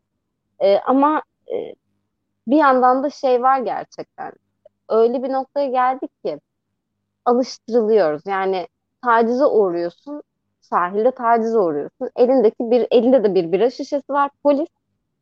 [0.60, 1.76] Ee, ama e,
[2.48, 4.32] bir yandan da şey var gerçekten.
[4.90, 6.40] Öyle bir noktaya geldik ki
[7.26, 8.22] alıştırılıyoruz.
[8.26, 8.68] Yani
[9.04, 10.24] tacize uğruyorsun,
[10.62, 12.10] sahilde tacize uğruyorsun.
[12.16, 14.32] Elindeki bir elinde de bir bira şişesi var.
[14.44, 14.70] Polis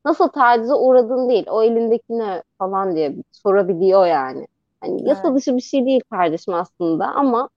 [0.06, 4.48] nasıl tacize uğradın değil, o elindekine falan diye sorabiliyor yani.
[4.82, 7.50] Hani yasa dışı bir şey değil kardeşim aslında ama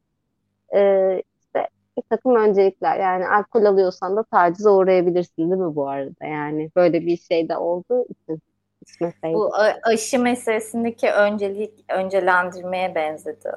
[0.74, 6.26] e, işte bir takım öncelikler yani alkol alıyorsan da tacize uğrayabilirsin değil mi bu arada
[6.26, 8.42] yani böyle bir şey de olduğu için
[8.82, 9.36] içmeseydik.
[9.36, 13.50] Bu aşı meselesindeki öncelik öncelendirmeye benzedi.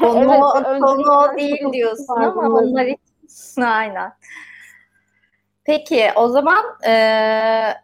[0.00, 4.12] konu, evet, konu değil diyorsun ama onlar için aynen.
[5.64, 6.94] Peki o zaman e,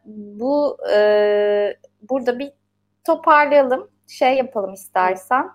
[0.05, 1.77] bu e,
[2.11, 2.53] burada bir
[3.09, 3.91] toparlayalım.
[4.07, 5.51] Şey yapalım istersen.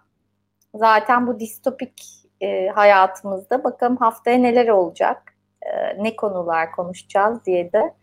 [0.75, 2.03] Zaten bu distopik
[2.41, 7.93] e, hayatımızda bakalım haftaya neler olacak, e, ne konular konuşacağız diye de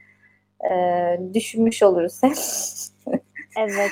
[0.70, 2.20] e, düşünmüş oluruz
[3.58, 3.90] evet.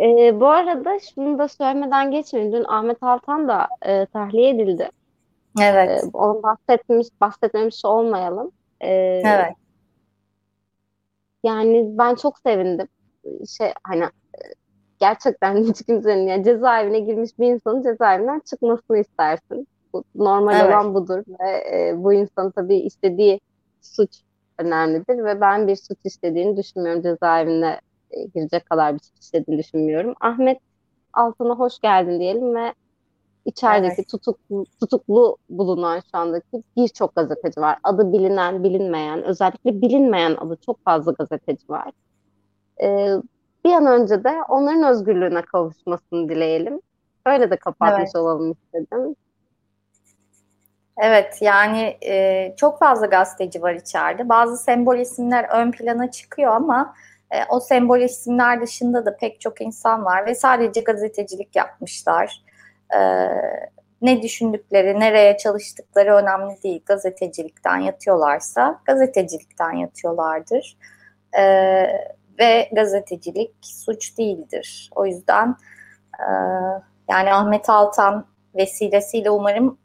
[0.00, 2.52] E, bu arada şunu da söylemeden geçmeyin.
[2.52, 4.90] Dün Ahmet Altan da e, tahliye edildi.
[5.60, 6.04] Evet.
[6.04, 8.52] E, onu bahsetmiş, bahsetmemiş olmayalım.
[8.80, 8.90] E,
[9.24, 9.54] evet.
[11.44, 12.88] Yani ben çok sevindim.
[13.58, 14.04] Şey hani
[15.00, 19.68] gerçekten hiç kimsenin yani cezaevine girmiş bir insanın cezaevinden çıkmasını istersin.
[19.92, 20.66] Bu, normal evet.
[20.66, 23.40] olan budur ve e, bu insan tabii istediği
[23.80, 24.10] suç
[24.58, 27.02] önemlidir ve ben bir suç işlediğini düşünmüyorum.
[27.02, 27.80] Cezaevine
[28.10, 30.14] e, girecek kadar bir suç işlediğini düşünmüyorum.
[30.20, 30.58] Ahmet
[31.12, 32.74] Altan'a hoş geldin diyelim ve
[33.44, 34.08] içerideki evet.
[34.08, 37.78] tutuklu, tutuklu bulunan şu andaki birçok gazeteci var.
[37.84, 41.90] Adı bilinen, bilinmeyen, özellikle bilinmeyen adı çok fazla gazeteci var.
[42.82, 43.14] Ee,
[43.68, 46.80] bir an önce de onların özgürlüğüne kavuşmasını dileyelim.
[47.26, 48.16] Öyle de kapatmış evet.
[48.16, 49.16] olalım istedim.
[50.96, 54.28] Evet yani e, çok fazla gazeteci var içeride.
[54.28, 56.94] Bazı sembol isimler ön plana çıkıyor ama
[57.30, 62.42] e, o sembol isimler dışında da pek çok insan var ve sadece gazetecilik yapmışlar.
[62.96, 63.00] E,
[64.02, 66.82] ne düşündükleri, nereye çalıştıkları önemli değil.
[66.86, 70.76] Gazetecilikten yatıyorlarsa gazetecilikten yatıyorlardır.
[71.38, 72.08] E,
[72.38, 74.90] ve gazetecilik suç değildir.
[74.94, 75.56] O yüzden
[76.18, 76.26] e,
[77.10, 79.78] yani Ahmet Altan vesilesiyle umarım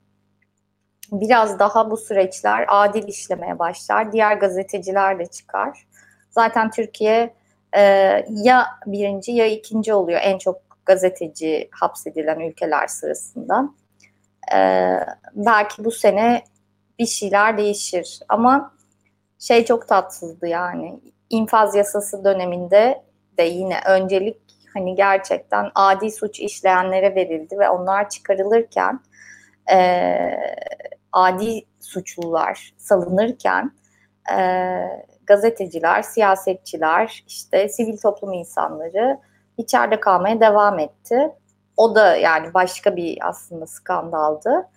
[1.11, 4.11] biraz daha bu süreçler adil işlemeye başlar.
[4.11, 5.87] Diğer gazeteciler de çıkar.
[6.29, 7.33] Zaten Türkiye
[7.73, 7.81] e,
[8.29, 13.69] ya birinci ya ikinci oluyor en çok gazeteci hapsedilen ülkeler sırasında.
[14.53, 14.57] E,
[15.33, 16.43] belki bu sene
[16.99, 18.73] bir şeyler değişir ama
[19.39, 20.99] şey çok tatsızdı yani
[21.33, 23.03] infaz yasası döneminde
[23.37, 24.37] de yine öncelik
[24.73, 28.99] hani gerçekten adi suç işleyenlere verildi ve onlar çıkarılırken
[29.73, 29.77] e,
[31.11, 33.71] adi suçlular salınırken
[34.37, 34.77] e,
[35.25, 39.19] gazeteciler, siyasetçiler, işte sivil toplum insanları
[39.57, 41.31] içeride kalmaya devam etti.
[41.77, 44.69] O da yani başka bir aslında skandaldı.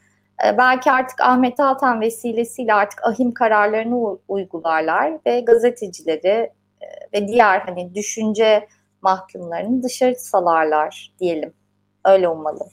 [0.45, 7.61] E, belki artık Ahmet Altan vesilesiyle artık ahim kararlarını uygularlar ve gazetecileri e, ve diğer
[7.61, 8.68] hani düşünce
[9.03, 11.55] mahkumlarını dışarı salarlar diyelim.
[12.05, 12.68] Öyle umalım.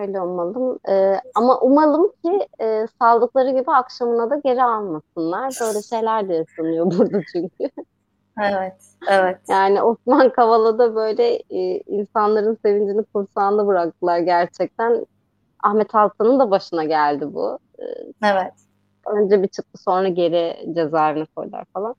[0.00, 0.78] Öyle umalım.
[0.88, 5.54] Ee, ama umalım ki e, saldıkları gibi akşamına da geri almasınlar.
[5.60, 7.70] Böyle şeyler de yaşanıyor burada çünkü.
[8.42, 8.74] Evet,
[9.08, 9.38] evet.
[9.48, 15.06] Yani Osman Kavala'da böyle e, insanların sevincini kursağında bıraktılar gerçekten.
[15.62, 17.58] Ahmet Altan'ın da başına geldi bu.
[17.78, 17.84] Ee,
[18.24, 18.52] evet.
[19.06, 21.94] Önce bir çıktı sonra geri cezaevine koydular falan.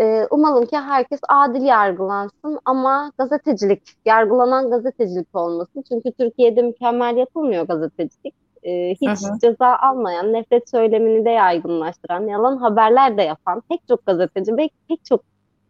[0.00, 5.84] Ee, umalım ki herkes adil yargılansın ama gazetecilik, yargılanan gazetecilik olmasın.
[5.88, 8.34] Çünkü Türkiye'de mükemmel yapılmıyor gazetecilik.
[8.62, 9.38] Ee, hiç hı hı.
[9.38, 15.04] ceza almayan, nefret söylemini de yaygınlaştıran, yalan haberler de yapan pek çok gazeteci ve pek
[15.04, 15.20] çok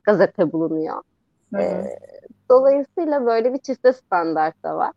[0.04, 1.02] gazete bulunuyor.
[1.54, 1.62] Hı hı.
[1.62, 1.98] Ee,
[2.50, 4.92] dolayısıyla böyle bir çifte standart da var.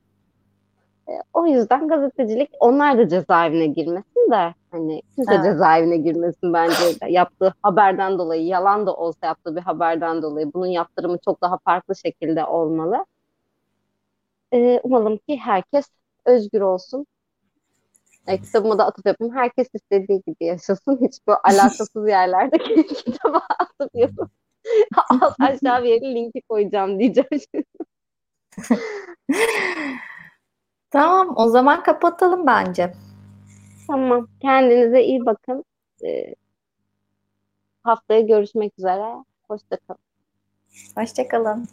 [1.10, 5.44] E, o yüzden gazetecilik onlar da cezaevine girmesin de hani kimse evet.
[5.46, 7.12] cezaevine girmesin bence de.
[7.12, 11.96] yaptığı haberden dolayı yalan da olsa yaptığı bir haberden dolayı bunun yaptırımı çok daha farklı
[11.96, 13.06] şekilde olmalı.
[14.54, 15.86] E, umalım ki herkes
[16.26, 17.06] özgür olsun.
[18.28, 19.36] E, kitabıma da atıp yapayım.
[19.36, 21.00] Herkes istediği gibi yaşasın.
[21.02, 24.32] Hiç bu alakasız yerlerde kitaba atıp yapıp
[25.40, 27.30] aşağı bir yere linki koyacağım diyeceğim.
[30.96, 32.94] Tamam, o zaman kapatalım bence.
[33.88, 34.28] Tamam.
[34.42, 35.66] Kendinize iyi bakın.
[36.06, 36.36] Ee,
[37.84, 39.24] haftaya görüşmek üzere.
[39.48, 40.00] Hoşçakalın.
[40.98, 41.68] Hoşçakalın.